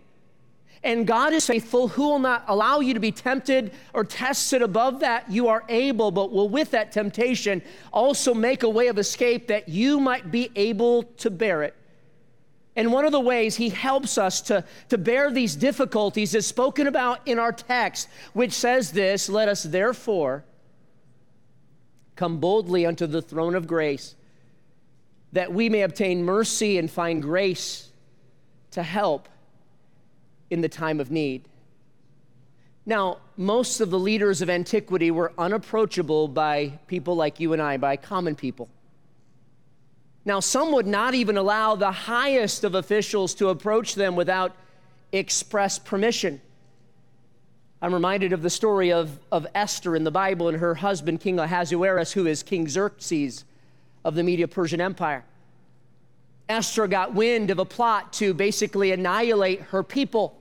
And 0.85 1.07
God 1.07 1.33
is 1.33 1.47
faithful, 1.47 1.89
who 1.89 2.03
will 2.03 2.19
not 2.19 2.45
allow 2.47 2.81
you 2.81 2.93
to 2.93 3.01
be 3.01 3.11
tempted 3.11 3.73
or 3.95 4.05
tested 4.05 4.61
above 4.61 5.01
that 5.01 5.31
you 5.31 5.49
are 5.49 5.65
able, 5.69 6.11
but 6.11 6.31
will 6.31 6.49
with 6.49 6.71
that 6.73 6.93
temptation 6.93 7.63
also 7.91 8.35
make 8.35 8.63
a 8.63 8.69
way 8.69 8.89
of 8.89 8.99
escape 8.99 9.47
that 9.47 9.69
you 9.69 9.99
might 9.99 10.31
be 10.31 10.51
able 10.55 11.05
to 11.05 11.31
bear 11.31 11.63
it. 11.63 11.75
And 12.77 12.93
one 12.93 13.07
of 13.07 13.13
the 13.13 13.21
ways 13.21 13.57
he 13.57 13.71
helps 13.71 14.19
us 14.19 14.41
to, 14.43 14.65
to 14.91 14.99
bear 14.99 15.31
these 15.31 15.57
difficulties 15.57 16.35
is 16.35 16.47
spoken 16.47 16.87
about 16.87 17.21
in 17.27 17.39
our 17.39 17.53
text, 17.53 18.09
which 18.35 18.53
says 18.53 18.93
this 18.93 19.29
Let 19.29 19.49
us 19.49 19.63
therefore 19.63 20.45
come 22.15 22.39
boldly 22.39 22.85
unto 22.85 23.07
the 23.07 23.23
throne 23.23 23.55
of 23.55 23.67
grace, 23.67 24.15
that 25.35 25.53
we 25.53 25.69
may 25.69 25.83
obtain 25.83 26.25
mercy 26.25 26.79
and 26.79 26.89
find 26.89 27.21
grace 27.21 27.91
to 28.71 28.83
help 28.83 29.29
in 30.49 30.61
the 30.61 30.69
time 30.69 31.01
of 31.01 31.11
need. 31.11 31.49
Now, 32.87 33.19
most 33.37 33.81
of 33.81 33.91
the 33.91 33.99
leaders 33.99 34.43
of 34.43 34.49
antiquity 34.49 35.11
were 35.11 35.33
unapproachable 35.37 36.29
by 36.29 36.79
people 36.87 37.17
like 37.17 37.41
you 37.41 37.53
and 37.53 37.61
I, 37.61 37.79
by 37.79 37.97
common 37.97 38.37
people. 38.37 38.69
Now, 40.25 40.39
some 40.39 40.71
would 40.73 40.87
not 40.87 41.15
even 41.15 41.37
allow 41.37 41.75
the 41.75 41.91
highest 41.91 42.63
of 42.63 42.77
officials 42.77 43.35
to 43.35 43.49
approach 43.49 43.97
them 43.97 44.15
without 44.15 44.55
express 45.11 45.81
permission. 45.81 46.41
I'm 47.83 47.93
reminded 47.93 48.33
of 48.33 48.43
the 48.43 48.51
story 48.51 48.93
of, 48.93 49.19
of 49.33 49.49
Esther 49.53 49.97
in 49.97 50.05
the 50.05 50.13
Bible 50.13 50.49
and 50.49 50.59
her 50.59 50.77
husband, 50.77 51.21
King 51.21 51.41
Ahasuerus, 51.41 52.13
who 52.13 52.27
is 52.27 52.45
King 52.45 52.69
Xerxes 52.69 53.45
of 54.05 54.15
the 54.15 54.23
Media 54.23 54.47
Persian 54.47 54.81
Empire. 54.81 55.25
Esther 56.49 56.87
got 56.87 57.15
wind 57.15 57.51
of 57.51 57.59
a 57.59 57.65
plot 57.65 58.13
to 58.15 58.35
basically 58.35 58.93
annihilate 58.93 59.61
her 59.63 59.83
people. 59.83 60.37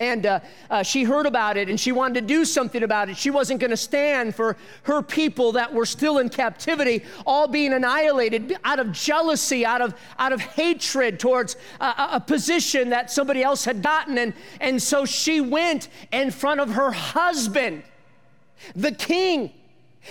And 0.00 0.26
uh, 0.26 0.40
uh, 0.70 0.82
she 0.84 1.02
heard 1.02 1.26
about 1.26 1.56
it 1.56 1.68
and 1.68 1.78
she 1.78 1.90
wanted 1.90 2.20
to 2.20 2.26
do 2.26 2.44
something 2.44 2.84
about 2.84 3.08
it. 3.08 3.16
She 3.16 3.30
wasn't 3.30 3.58
going 3.58 3.72
to 3.72 3.76
stand 3.76 4.34
for 4.34 4.56
her 4.84 5.02
people 5.02 5.52
that 5.52 5.74
were 5.74 5.86
still 5.86 6.18
in 6.18 6.28
captivity, 6.28 7.04
all 7.26 7.48
being 7.48 7.72
annihilated 7.72 8.56
out 8.62 8.78
of 8.78 8.92
jealousy, 8.92 9.66
out 9.66 9.80
of, 9.80 9.94
out 10.18 10.32
of 10.32 10.40
hatred 10.40 11.18
towards 11.18 11.56
a, 11.80 12.10
a 12.12 12.22
position 12.24 12.90
that 12.90 13.10
somebody 13.10 13.42
else 13.42 13.64
had 13.64 13.82
gotten. 13.82 14.18
And, 14.18 14.34
and 14.60 14.80
so 14.80 15.04
she 15.04 15.40
went 15.40 15.88
in 16.12 16.30
front 16.30 16.60
of 16.60 16.70
her 16.70 16.92
husband, 16.92 17.82
the 18.76 18.92
king. 18.92 19.52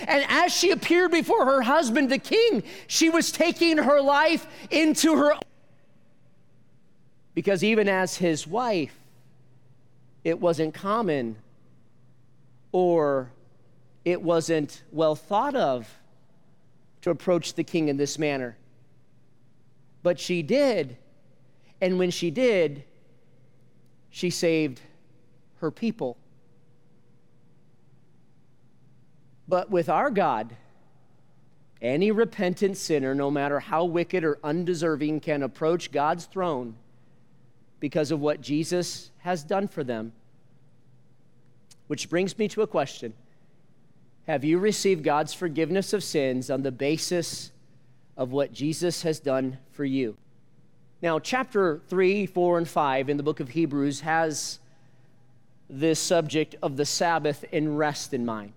And 0.06 0.24
as 0.28 0.52
she 0.52 0.70
appeared 0.70 1.10
before 1.10 1.44
her 1.46 1.62
husband, 1.62 2.10
the 2.10 2.18
king, 2.18 2.62
she 2.86 3.10
was 3.10 3.32
taking 3.32 3.78
her 3.78 4.00
life 4.00 4.46
into 4.70 5.16
her 5.16 5.32
own. 5.34 5.40
because 7.34 7.62
even 7.62 7.88
as 7.88 8.16
his 8.16 8.46
wife, 8.46 8.98
it 10.24 10.40
wasn't 10.40 10.74
common 10.74 11.36
or 12.72 13.30
it 14.04 14.20
wasn't 14.20 14.82
well 14.92 15.14
thought 15.14 15.54
of 15.54 15.88
to 17.02 17.10
approach 17.10 17.54
the 17.54 17.64
king 17.64 17.88
in 17.88 17.96
this 17.96 18.18
manner. 18.18 18.56
But 20.02 20.18
she 20.18 20.42
did. 20.42 20.96
And 21.80 21.98
when 21.98 22.10
she 22.10 22.30
did, 22.30 22.84
she 24.10 24.30
saved 24.30 24.80
her 25.60 25.70
people. 25.70 26.16
But 29.48 29.70
with 29.70 29.88
our 29.88 30.10
God, 30.10 30.54
any 31.80 32.10
repentant 32.10 32.76
sinner, 32.76 33.14
no 33.14 33.30
matter 33.30 33.60
how 33.60 33.84
wicked 33.84 34.24
or 34.24 34.38
undeserving, 34.44 35.20
can 35.20 35.42
approach 35.42 35.90
God's 35.90 36.26
throne 36.26 36.74
because 37.80 38.10
of 38.10 38.20
what 38.20 38.40
Jesus 38.40 39.10
has 39.18 39.42
done 39.42 39.68
for 39.68 39.82
them. 39.82 40.12
Which 41.86 42.10
brings 42.10 42.36
me 42.36 42.48
to 42.48 42.62
a 42.62 42.66
question 42.66 43.14
Have 44.26 44.44
you 44.44 44.58
received 44.58 45.02
God's 45.02 45.32
forgiveness 45.32 45.92
of 45.92 46.04
sins 46.04 46.50
on 46.50 46.62
the 46.62 46.72
basis 46.72 47.52
of 48.16 48.32
what 48.32 48.52
Jesus 48.52 49.02
has 49.02 49.20
done 49.20 49.58
for 49.70 49.84
you? 49.84 50.16
Now, 51.00 51.20
chapter 51.20 51.80
3, 51.88 52.26
4, 52.26 52.58
and 52.58 52.68
5 52.68 53.08
in 53.08 53.16
the 53.16 53.22
book 53.22 53.38
of 53.38 53.50
Hebrews 53.50 54.00
has 54.00 54.58
this 55.70 56.00
subject 56.00 56.56
of 56.60 56.76
the 56.76 56.84
Sabbath 56.84 57.44
and 57.52 57.78
rest 57.78 58.12
in 58.12 58.26
mind. 58.26 58.52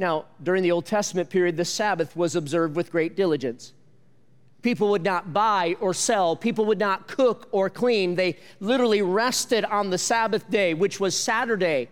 Now, 0.00 0.24
during 0.42 0.62
the 0.62 0.72
Old 0.72 0.86
Testament 0.86 1.28
period, 1.28 1.58
the 1.58 1.64
Sabbath 1.66 2.16
was 2.16 2.34
observed 2.34 2.74
with 2.74 2.90
great 2.90 3.16
diligence. 3.16 3.74
People 4.62 4.88
would 4.88 5.04
not 5.04 5.34
buy 5.34 5.76
or 5.78 5.92
sell. 5.92 6.34
People 6.34 6.64
would 6.64 6.78
not 6.78 7.06
cook 7.06 7.48
or 7.52 7.68
clean. 7.68 8.14
They 8.14 8.38
literally 8.60 9.02
rested 9.02 9.62
on 9.66 9.90
the 9.90 9.98
Sabbath 9.98 10.48
day, 10.50 10.72
which 10.72 11.00
was 11.00 11.14
Saturday. 11.14 11.90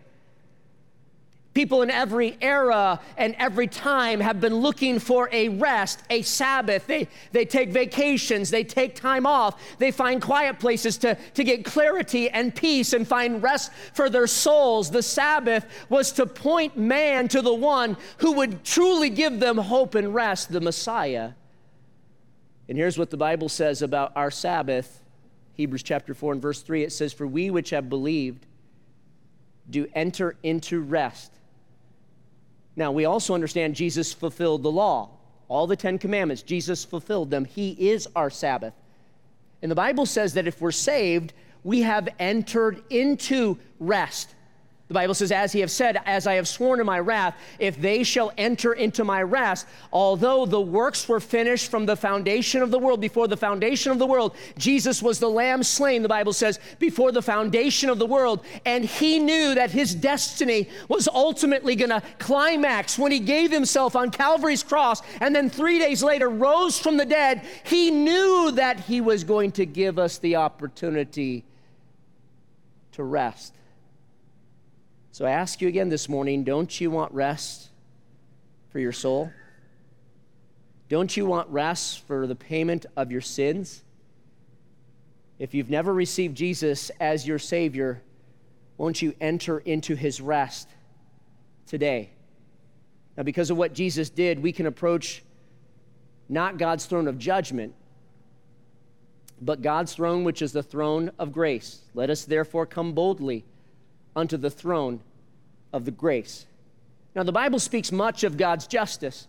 People 1.54 1.82
in 1.82 1.90
every 1.90 2.36
era 2.40 3.00
and 3.16 3.34
every 3.36 3.66
time 3.66 4.20
have 4.20 4.40
been 4.40 4.54
looking 4.54 4.98
for 4.98 5.28
a 5.32 5.48
rest, 5.48 6.02
a 6.08 6.22
Sabbath. 6.22 6.86
They, 6.86 7.08
they 7.32 7.44
take 7.44 7.70
vacations, 7.70 8.50
they 8.50 8.62
take 8.62 8.94
time 8.94 9.26
off, 9.26 9.60
they 9.78 9.90
find 9.90 10.22
quiet 10.22 10.60
places 10.60 10.98
to, 10.98 11.16
to 11.34 11.44
get 11.44 11.64
clarity 11.64 12.30
and 12.30 12.54
peace 12.54 12.92
and 12.92 13.08
find 13.08 13.42
rest 13.42 13.72
for 13.92 14.08
their 14.08 14.26
souls. 14.26 14.90
The 14.90 15.02
Sabbath 15.02 15.66
was 15.88 16.12
to 16.12 16.26
point 16.26 16.76
man 16.76 17.26
to 17.28 17.42
the 17.42 17.54
one 17.54 17.96
who 18.18 18.32
would 18.32 18.62
truly 18.62 19.10
give 19.10 19.40
them 19.40 19.56
hope 19.58 19.94
and 19.94 20.14
rest, 20.14 20.52
the 20.52 20.60
Messiah. 20.60 21.32
And 22.68 22.78
here's 22.78 22.98
what 22.98 23.10
the 23.10 23.16
Bible 23.16 23.48
says 23.48 23.82
about 23.82 24.12
our 24.14 24.30
Sabbath 24.30 25.02
Hebrews 25.58 25.82
chapter 25.82 26.14
4 26.14 26.34
and 26.34 26.42
verse 26.42 26.62
3 26.62 26.84
it 26.84 26.92
says, 26.92 27.12
For 27.12 27.26
we 27.26 27.50
which 27.50 27.70
have 27.70 27.90
believed 27.90 28.46
do 29.68 29.88
enter 29.92 30.36
into 30.44 30.80
rest. 30.80 31.32
Now, 32.78 32.92
we 32.92 33.06
also 33.06 33.34
understand 33.34 33.74
Jesus 33.74 34.12
fulfilled 34.12 34.62
the 34.62 34.70
law, 34.70 35.10
all 35.48 35.66
the 35.66 35.74
Ten 35.74 35.98
Commandments. 35.98 36.42
Jesus 36.42 36.84
fulfilled 36.84 37.28
them. 37.28 37.44
He 37.44 37.72
is 37.90 38.06
our 38.14 38.30
Sabbath. 38.30 38.72
And 39.62 39.70
the 39.70 39.74
Bible 39.74 40.06
says 40.06 40.34
that 40.34 40.46
if 40.46 40.60
we're 40.60 40.70
saved, 40.70 41.32
we 41.64 41.82
have 41.82 42.08
entered 42.20 42.84
into 42.88 43.58
rest. 43.80 44.32
The 44.88 44.94
Bible 44.94 45.12
says, 45.12 45.30
As 45.30 45.52
he 45.52 45.60
have 45.60 45.70
said, 45.70 46.00
as 46.06 46.26
I 46.26 46.34
have 46.34 46.48
sworn 46.48 46.80
in 46.80 46.86
my 46.86 46.98
wrath, 46.98 47.36
if 47.58 47.78
they 47.78 48.02
shall 48.02 48.32
enter 48.38 48.72
into 48.72 49.04
my 49.04 49.22
rest, 49.22 49.66
although 49.92 50.46
the 50.46 50.60
works 50.60 51.06
were 51.06 51.20
finished 51.20 51.70
from 51.70 51.84
the 51.84 51.94
foundation 51.94 52.62
of 52.62 52.70
the 52.70 52.78
world, 52.78 52.98
before 52.98 53.28
the 53.28 53.36
foundation 53.36 53.92
of 53.92 53.98
the 53.98 54.06
world, 54.06 54.34
Jesus 54.56 55.02
was 55.02 55.18
the 55.18 55.28
lamb 55.28 55.62
slain, 55.62 56.00
the 56.02 56.08
Bible 56.08 56.32
says, 56.32 56.58
before 56.78 57.12
the 57.12 57.20
foundation 57.20 57.90
of 57.90 57.98
the 57.98 58.06
world. 58.06 58.42
And 58.64 58.82
he 58.82 59.18
knew 59.18 59.54
that 59.54 59.70
his 59.70 59.94
destiny 59.94 60.70
was 60.88 61.06
ultimately 61.06 61.76
going 61.76 61.90
to 61.90 62.02
climax 62.18 62.98
when 62.98 63.12
he 63.12 63.20
gave 63.20 63.50
himself 63.50 63.94
on 63.94 64.10
Calvary's 64.10 64.62
cross 64.62 65.02
and 65.20 65.36
then 65.36 65.50
three 65.50 65.78
days 65.78 66.02
later 66.02 66.30
rose 66.30 66.78
from 66.78 66.96
the 66.96 67.04
dead. 67.04 67.42
He 67.64 67.90
knew 67.90 68.52
that 68.52 68.80
he 68.80 69.02
was 69.02 69.22
going 69.22 69.52
to 69.52 69.66
give 69.66 69.98
us 69.98 70.16
the 70.16 70.36
opportunity 70.36 71.44
to 72.92 73.04
rest. 73.04 73.54
So 75.18 75.26
I 75.26 75.32
ask 75.32 75.60
you 75.60 75.66
again 75.66 75.88
this 75.88 76.08
morning 76.08 76.44
don't 76.44 76.80
you 76.80 76.92
want 76.92 77.12
rest 77.12 77.70
for 78.70 78.78
your 78.78 78.92
soul? 78.92 79.32
Don't 80.88 81.16
you 81.16 81.26
want 81.26 81.48
rest 81.48 82.06
for 82.06 82.28
the 82.28 82.36
payment 82.36 82.86
of 82.96 83.10
your 83.10 83.20
sins? 83.20 83.82
If 85.40 85.54
you've 85.54 85.70
never 85.70 85.92
received 85.92 86.36
Jesus 86.36 86.92
as 87.00 87.26
your 87.26 87.40
Savior, 87.40 88.00
won't 88.76 89.02
you 89.02 89.12
enter 89.20 89.58
into 89.58 89.96
his 89.96 90.20
rest 90.20 90.68
today? 91.66 92.10
Now, 93.16 93.24
because 93.24 93.50
of 93.50 93.56
what 93.56 93.72
Jesus 93.72 94.10
did, 94.10 94.40
we 94.40 94.52
can 94.52 94.66
approach 94.66 95.24
not 96.28 96.58
God's 96.58 96.86
throne 96.86 97.08
of 97.08 97.18
judgment, 97.18 97.74
but 99.42 99.62
God's 99.62 99.94
throne, 99.94 100.22
which 100.22 100.42
is 100.42 100.52
the 100.52 100.62
throne 100.62 101.10
of 101.18 101.32
grace. 101.32 101.80
Let 101.92 102.08
us 102.08 102.24
therefore 102.24 102.66
come 102.66 102.92
boldly 102.92 103.44
unto 104.14 104.36
the 104.36 104.50
throne 104.50 105.00
of 105.72 105.84
the 105.84 105.90
grace. 105.90 106.46
Now, 107.14 107.22
the 107.22 107.32
Bible 107.32 107.58
speaks 107.58 107.90
much 107.90 108.24
of 108.24 108.36
God's 108.36 108.66
justice, 108.66 109.26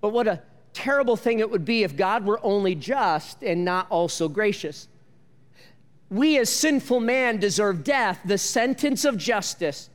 but 0.00 0.10
what 0.10 0.26
a 0.26 0.42
terrible 0.72 1.16
thing 1.16 1.38
it 1.38 1.50
would 1.50 1.64
be 1.64 1.82
if 1.82 1.96
God 1.96 2.24
were 2.24 2.40
only 2.42 2.74
just 2.74 3.42
and 3.42 3.64
not 3.64 3.86
also 3.90 4.28
gracious. 4.28 4.88
We, 6.10 6.38
as 6.38 6.50
sinful 6.50 7.00
man, 7.00 7.38
deserve 7.38 7.84
death, 7.84 8.20
the 8.24 8.38
sentence 8.38 9.04
of 9.04 9.16
justice. 9.16 9.90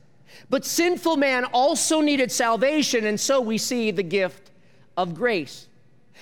But 0.48 0.64
sinful 0.64 1.16
man 1.16 1.44
also 1.46 2.00
needed 2.00 2.32
salvation, 2.32 3.06
and 3.06 3.18
so 3.18 3.40
we 3.40 3.58
see 3.58 3.90
the 3.90 4.02
gift 4.02 4.50
of 4.96 5.14
grace. 5.14 5.66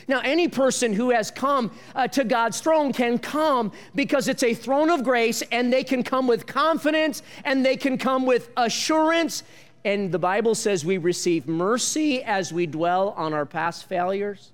Now, 0.07 0.21
any 0.21 0.49
person 0.49 0.93
who 0.93 1.11
has 1.11 1.31
come 1.31 1.71
uh, 1.95 2.09
to 2.09 2.25
God's 2.25 2.61
throne 2.61 2.93
can 2.93 3.19
come 3.19 3.73
because 3.95 4.29
it's 4.29 4.43
a 4.43 4.55
throne 4.55 4.91
of 4.91 5.03
grace, 5.03 5.43
and 5.51 5.73
they 5.73 5.83
can 5.83 6.03
come 6.03 6.27
with 6.27 6.47
confidence 6.47 7.23
and 7.45 7.65
they 7.65 7.77
can 7.77 7.99
come 7.99 8.25
with 8.27 8.51
assurance. 8.57 9.43
And 9.85 10.13
the 10.13 10.19
Bible 10.19 10.55
says 10.55 10.85
we 10.85 10.99
receive 10.99 11.49
mercy 11.49 12.23
as 12.23 12.53
we 12.53 12.67
dwell 12.67 13.11
on 13.17 13.33
our 13.33 13.47
past 13.47 13.89
failures. 13.89 14.53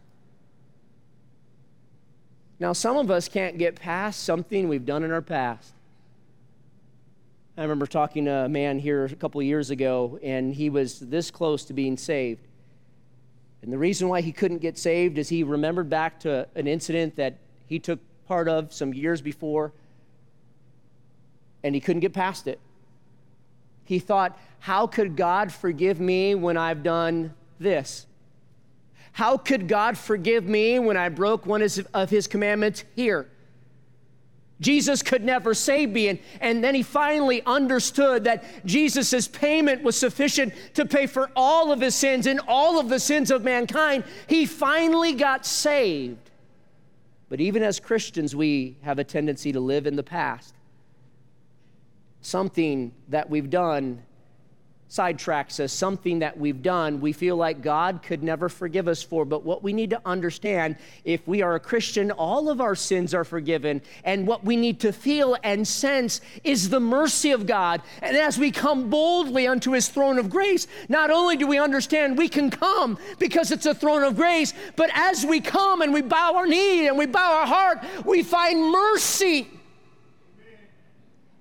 Now, 2.60 2.72
some 2.72 2.96
of 2.96 3.10
us 3.10 3.28
can't 3.28 3.58
get 3.58 3.74
past 3.74 4.22
something 4.22 4.68
we've 4.68 4.86
done 4.86 5.02
in 5.02 5.10
our 5.10 5.22
past. 5.22 5.74
I 7.56 7.62
remember 7.62 7.86
talking 7.86 8.24
to 8.24 8.32
a 8.32 8.48
man 8.48 8.78
here 8.78 9.04
a 9.04 9.14
couple 9.14 9.40
years 9.42 9.70
ago, 9.70 10.18
and 10.22 10.54
he 10.54 10.70
was 10.70 10.98
this 10.98 11.30
close 11.30 11.64
to 11.66 11.72
being 11.72 11.96
saved. 11.96 12.46
And 13.64 13.72
the 13.72 13.78
reason 13.78 14.08
why 14.08 14.20
he 14.20 14.30
couldn't 14.30 14.58
get 14.58 14.76
saved 14.76 15.16
is 15.16 15.30
he 15.30 15.42
remembered 15.42 15.88
back 15.88 16.20
to 16.20 16.46
an 16.54 16.66
incident 16.66 17.16
that 17.16 17.38
he 17.66 17.78
took 17.78 17.98
part 18.28 18.46
of 18.46 18.74
some 18.74 18.92
years 18.92 19.22
before, 19.22 19.72
and 21.62 21.74
he 21.74 21.80
couldn't 21.80 22.00
get 22.00 22.12
past 22.12 22.46
it. 22.46 22.60
He 23.84 23.98
thought, 23.98 24.38
How 24.60 24.86
could 24.86 25.16
God 25.16 25.50
forgive 25.50 25.98
me 25.98 26.34
when 26.34 26.58
I've 26.58 26.82
done 26.82 27.32
this? 27.58 28.06
How 29.12 29.38
could 29.38 29.66
God 29.66 29.96
forgive 29.96 30.44
me 30.44 30.78
when 30.78 30.98
I 30.98 31.08
broke 31.08 31.46
one 31.46 31.66
of 31.94 32.10
his 32.10 32.26
commandments 32.26 32.84
here? 32.94 33.28
Jesus 34.60 35.02
could 35.02 35.24
never 35.24 35.52
save 35.52 35.90
me. 35.90 36.08
And, 36.08 36.18
and 36.40 36.62
then 36.62 36.74
he 36.74 36.82
finally 36.82 37.42
understood 37.44 38.24
that 38.24 38.44
Jesus' 38.64 39.28
payment 39.28 39.82
was 39.82 39.96
sufficient 39.96 40.54
to 40.74 40.86
pay 40.86 41.06
for 41.06 41.30
all 41.34 41.72
of 41.72 41.80
his 41.80 41.94
sins 41.94 42.26
and 42.26 42.40
all 42.46 42.78
of 42.78 42.88
the 42.88 43.00
sins 43.00 43.30
of 43.30 43.42
mankind. 43.42 44.04
He 44.26 44.46
finally 44.46 45.12
got 45.12 45.44
saved. 45.44 46.30
But 47.28 47.40
even 47.40 47.62
as 47.62 47.80
Christians, 47.80 48.36
we 48.36 48.76
have 48.82 48.98
a 48.98 49.04
tendency 49.04 49.52
to 49.52 49.60
live 49.60 49.86
in 49.86 49.96
the 49.96 50.02
past. 50.02 50.54
Something 52.20 52.92
that 53.08 53.28
we've 53.28 53.50
done 53.50 54.02
sidetracks 54.94 55.58
us, 55.58 55.72
something 55.72 56.20
that 56.20 56.38
we've 56.38 56.62
done, 56.62 57.00
we 57.00 57.12
feel 57.12 57.34
like 57.34 57.62
God 57.62 58.00
could 58.00 58.22
never 58.22 58.48
forgive 58.48 58.86
us 58.86 59.02
for. 59.02 59.24
But 59.24 59.44
what 59.44 59.60
we 59.60 59.72
need 59.72 59.90
to 59.90 60.00
understand 60.04 60.76
if 61.04 61.26
we 61.26 61.42
are 61.42 61.56
a 61.56 61.60
Christian, 61.60 62.12
all 62.12 62.48
of 62.48 62.60
our 62.60 62.76
sins 62.76 63.12
are 63.12 63.24
forgiven. 63.24 63.82
And 64.04 64.24
what 64.24 64.44
we 64.44 64.56
need 64.56 64.78
to 64.80 64.92
feel 64.92 65.36
and 65.42 65.66
sense 65.66 66.20
is 66.44 66.68
the 66.68 66.78
mercy 66.78 67.32
of 67.32 67.44
God. 67.44 67.82
And 68.02 68.16
as 68.16 68.38
we 68.38 68.52
come 68.52 68.88
boldly 68.88 69.48
unto 69.48 69.72
his 69.72 69.88
throne 69.88 70.16
of 70.16 70.30
grace, 70.30 70.68
not 70.88 71.10
only 71.10 71.36
do 71.36 71.48
we 71.48 71.58
understand 71.58 72.16
we 72.16 72.28
can 72.28 72.48
come 72.48 72.96
because 73.18 73.50
it's 73.50 73.66
a 73.66 73.74
throne 73.74 74.04
of 74.04 74.14
grace, 74.14 74.54
but 74.76 74.90
as 74.94 75.26
we 75.26 75.40
come 75.40 75.82
and 75.82 75.92
we 75.92 76.02
bow 76.02 76.36
our 76.36 76.46
knee 76.46 76.86
and 76.86 76.96
we 76.96 77.06
bow 77.06 77.40
our 77.40 77.46
heart, 77.46 77.84
we 78.04 78.22
find 78.22 78.70
mercy 78.70 79.48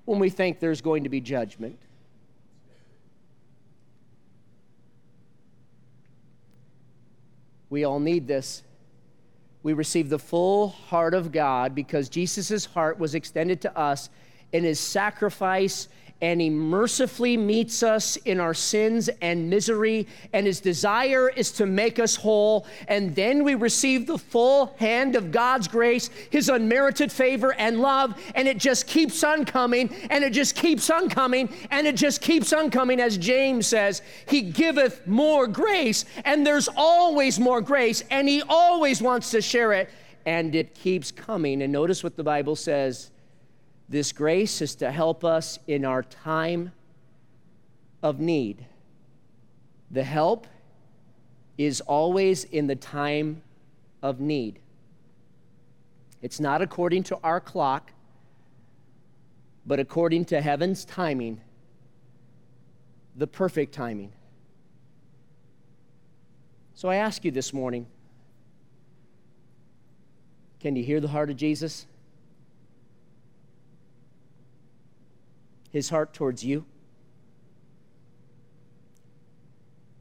when 0.05 0.17
we 0.17 0.31
think 0.31 0.59
there's 0.59 0.81
going 0.81 1.03
to 1.03 1.09
be 1.09 1.21
judgment. 1.21 1.77
We 7.73 7.85
all 7.85 7.99
need 7.99 8.27
this. 8.27 8.61
We 9.63 9.73
receive 9.73 10.07
the 10.07 10.19
full 10.19 10.67
heart 10.67 11.15
of 11.15 11.31
God 11.31 11.73
because 11.73 12.07
Jesus' 12.07 12.65
heart 12.65 12.99
was 12.99 13.15
extended 13.15 13.61
to 13.61 13.75
us 13.75 14.11
in 14.51 14.63
his 14.63 14.79
sacrifice 14.79 15.87
and 16.21 16.39
he 16.39 16.49
mercifully 16.49 17.35
meets 17.35 17.83
us 17.83 18.15
in 18.15 18.39
our 18.39 18.53
sins 18.53 19.09
and 19.21 19.49
misery, 19.49 20.07
and 20.31 20.47
his 20.47 20.61
desire 20.61 21.29
is 21.29 21.51
to 21.51 21.65
make 21.65 21.99
us 21.99 22.15
whole. 22.15 22.65
And 22.87 23.13
then 23.13 23.43
we 23.43 23.55
receive 23.55 24.07
the 24.07 24.17
full 24.17 24.73
hand 24.79 25.15
of 25.15 25.31
God's 25.31 25.67
grace, 25.67 26.09
his 26.29 26.47
unmerited 26.47 27.11
favor 27.11 27.53
and 27.53 27.81
love, 27.81 28.17
and 28.35 28.47
it 28.47 28.57
just 28.57 28.87
keeps 28.87 29.23
on 29.23 29.43
coming, 29.43 29.93
and 30.09 30.23
it 30.23 30.31
just 30.31 30.55
keeps 30.55 30.89
on 30.89 31.09
coming, 31.09 31.49
and 31.71 31.85
it 31.85 31.95
just 31.95 32.21
keeps 32.21 32.53
on 32.53 32.71
coming. 32.71 33.01
As 33.01 33.17
James 33.17 33.67
says, 33.67 34.01
he 34.25 34.41
giveth 34.41 35.05
more 35.05 35.45
grace, 35.45 36.05
and 36.23 36.47
there's 36.47 36.69
always 36.75 37.39
more 37.39 37.59
grace, 37.59 38.03
and 38.09 38.29
he 38.29 38.41
always 38.47 39.01
wants 39.01 39.31
to 39.31 39.41
share 39.41 39.73
it, 39.73 39.89
and 40.25 40.55
it 40.55 40.73
keeps 40.73 41.11
coming. 41.11 41.61
And 41.63 41.73
notice 41.73 42.03
what 42.03 42.15
the 42.15 42.23
Bible 42.23 42.55
says 42.55 43.11
this 43.93 44.11
grace 44.11 44.59
is 44.59 44.73
to 44.73 44.91
help 44.91 45.23
us 45.23 45.59
in 45.67 45.85
our 45.85 46.01
time 46.01 46.71
of 48.01 48.19
need. 48.19 48.65
The 49.91 50.03
help 50.03 50.47
is 51.59 51.79
always 51.79 52.43
in 52.43 52.65
the 52.65 52.75
time 52.75 53.43
of 54.01 54.19
need. 54.19 54.57
It's 56.23 56.39
not 56.39 56.63
according 56.63 57.03
to 57.03 57.19
our 57.23 57.39
clock, 57.39 57.91
but 59.63 59.79
according 59.79 60.25
to 60.25 60.41
heaven's 60.41 60.85
timing, 60.85 61.39
the 63.15 63.27
perfect 63.27 63.75
timing. 63.75 64.11
So 66.73 66.89
I 66.89 66.95
ask 66.95 67.23
you 67.23 67.29
this 67.29 67.53
morning 67.53 67.85
can 70.59 70.75
you 70.75 70.83
hear 70.83 70.99
the 70.99 71.09
heart 71.09 71.29
of 71.29 71.37
Jesus? 71.37 71.85
His 75.73 75.89
heart 75.89 76.13
towards 76.13 76.45
you, 76.45 76.63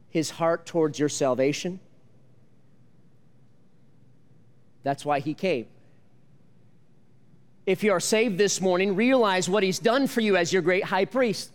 his 0.09 0.29
heart 0.29 0.67
towards 0.67 0.99
your 0.99 1.09
salvation. 1.09 1.79
That's 4.83 5.03
why 5.03 5.19
he 5.19 5.33
came. 5.33 5.65
If 7.65 7.83
you 7.83 7.91
are 7.91 7.99
saved 7.99 8.37
this 8.37 8.61
morning, 8.61 8.95
realize 8.95 9.49
what 9.49 9.63
he's 9.63 9.79
done 9.79 10.05
for 10.07 10.21
you 10.21 10.37
as 10.37 10.53
your 10.53 10.61
great 10.61 10.83
high 10.83 11.05
priest. 11.05 11.49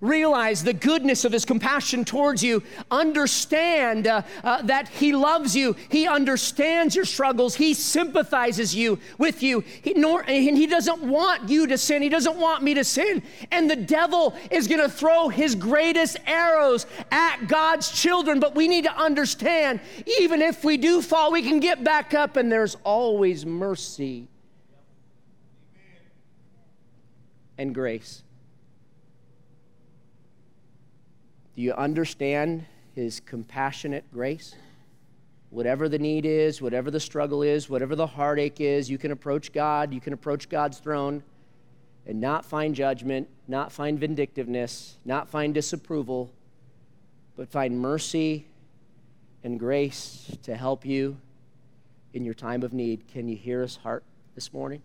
Realize 0.00 0.62
the 0.62 0.72
goodness 0.72 1.24
of 1.24 1.32
his 1.32 1.44
compassion 1.44 2.04
towards 2.04 2.42
you. 2.42 2.62
Understand 2.90 4.06
uh, 4.06 4.22
uh, 4.44 4.62
that 4.62 4.88
he 4.88 5.12
loves 5.12 5.56
you. 5.56 5.74
He 5.88 6.06
understands 6.06 6.94
your 6.94 7.04
struggles. 7.04 7.56
He 7.56 7.74
sympathizes 7.74 8.74
you 8.74 8.98
with 9.18 9.42
you. 9.42 9.64
He, 9.82 9.94
nor, 9.94 10.22
and 10.28 10.56
he 10.56 10.66
doesn't 10.66 11.02
want 11.02 11.48
you 11.48 11.66
to 11.66 11.76
sin. 11.76 12.02
He 12.02 12.08
doesn't 12.08 12.36
want 12.36 12.62
me 12.62 12.74
to 12.74 12.84
sin. 12.84 13.22
And 13.50 13.68
the 13.68 13.76
devil 13.76 14.36
is 14.50 14.68
going 14.68 14.80
to 14.80 14.88
throw 14.88 15.28
his 15.28 15.54
greatest 15.54 16.18
arrows 16.26 16.86
at 17.10 17.48
God's 17.48 17.90
children. 17.90 18.38
But 18.38 18.54
we 18.54 18.68
need 18.68 18.84
to 18.84 18.96
understand, 18.96 19.80
even 20.20 20.42
if 20.42 20.64
we 20.64 20.76
do 20.76 21.02
fall, 21.02 21.32
we 21.32 21.42
can 21.42 21.60
get 21.60 21.82
back 21.82 22.14
up, 22.14 22.36
and 22.36 22.52
there's 22.52 22.76
always 22.84 23.44
mercy 23.44 24.28
and 27.58 27.74
grace. 27.74 28.22
Do 31.58 31.64
you 31.64 31.72
understand 31.72 32.66
His 32.94 33.18
compassionate 33.18 34.04
grace? 34.12 34.54
Whatever 35.50 35.88
the 35.88 35.98
need 35.98 36.24
is, 36.24 36.62
whatever 36.62 36.88
the 36.88 37.00
struggle 37.00 37.42
is, 37.42 37.68
whatever 37.68 37.96
the 37.96 38.06
heartache 38.06 38.60
is, 38.60 38.88
you 38.88 38.96
can 38.96 39.10
approach 39.10 39.52
God, 39.52 39.92
you 39.92 40.00
can 40.00 40.12
approach 40.12 40.48
God's 40.48 40.78
throne 40.78 41.20
and 42.06 42.20
not 42.20 42.44
find 42.44 42.76
judgment, 42.76 43.28
not 43.48 43.72
find 43.72 43.98
vindictiveness, 43.98 44.98
not 45.04 45.28
find 45.28 45.52
disapproval, 45.52 46.30
but 47.36 47.48
find 47.48 47.80
mercy 47.80 48.46
and 49.42 49.58
grace 49.58 50.38
to 50.44 50.54
help 50.54 50.86
you 50.86 51.16
in 52.14 52.24
your 52.24 52.34
time 52.34 52.62
of 52.62 52.72
need. 52.72 53.08
Can 53.08 53.26
you 53.26 53.36
hear 53.36 53.62
his 53.62 53.74
heart 53.74 54.04
this 54.36 54.52
morning? 54.52 54.80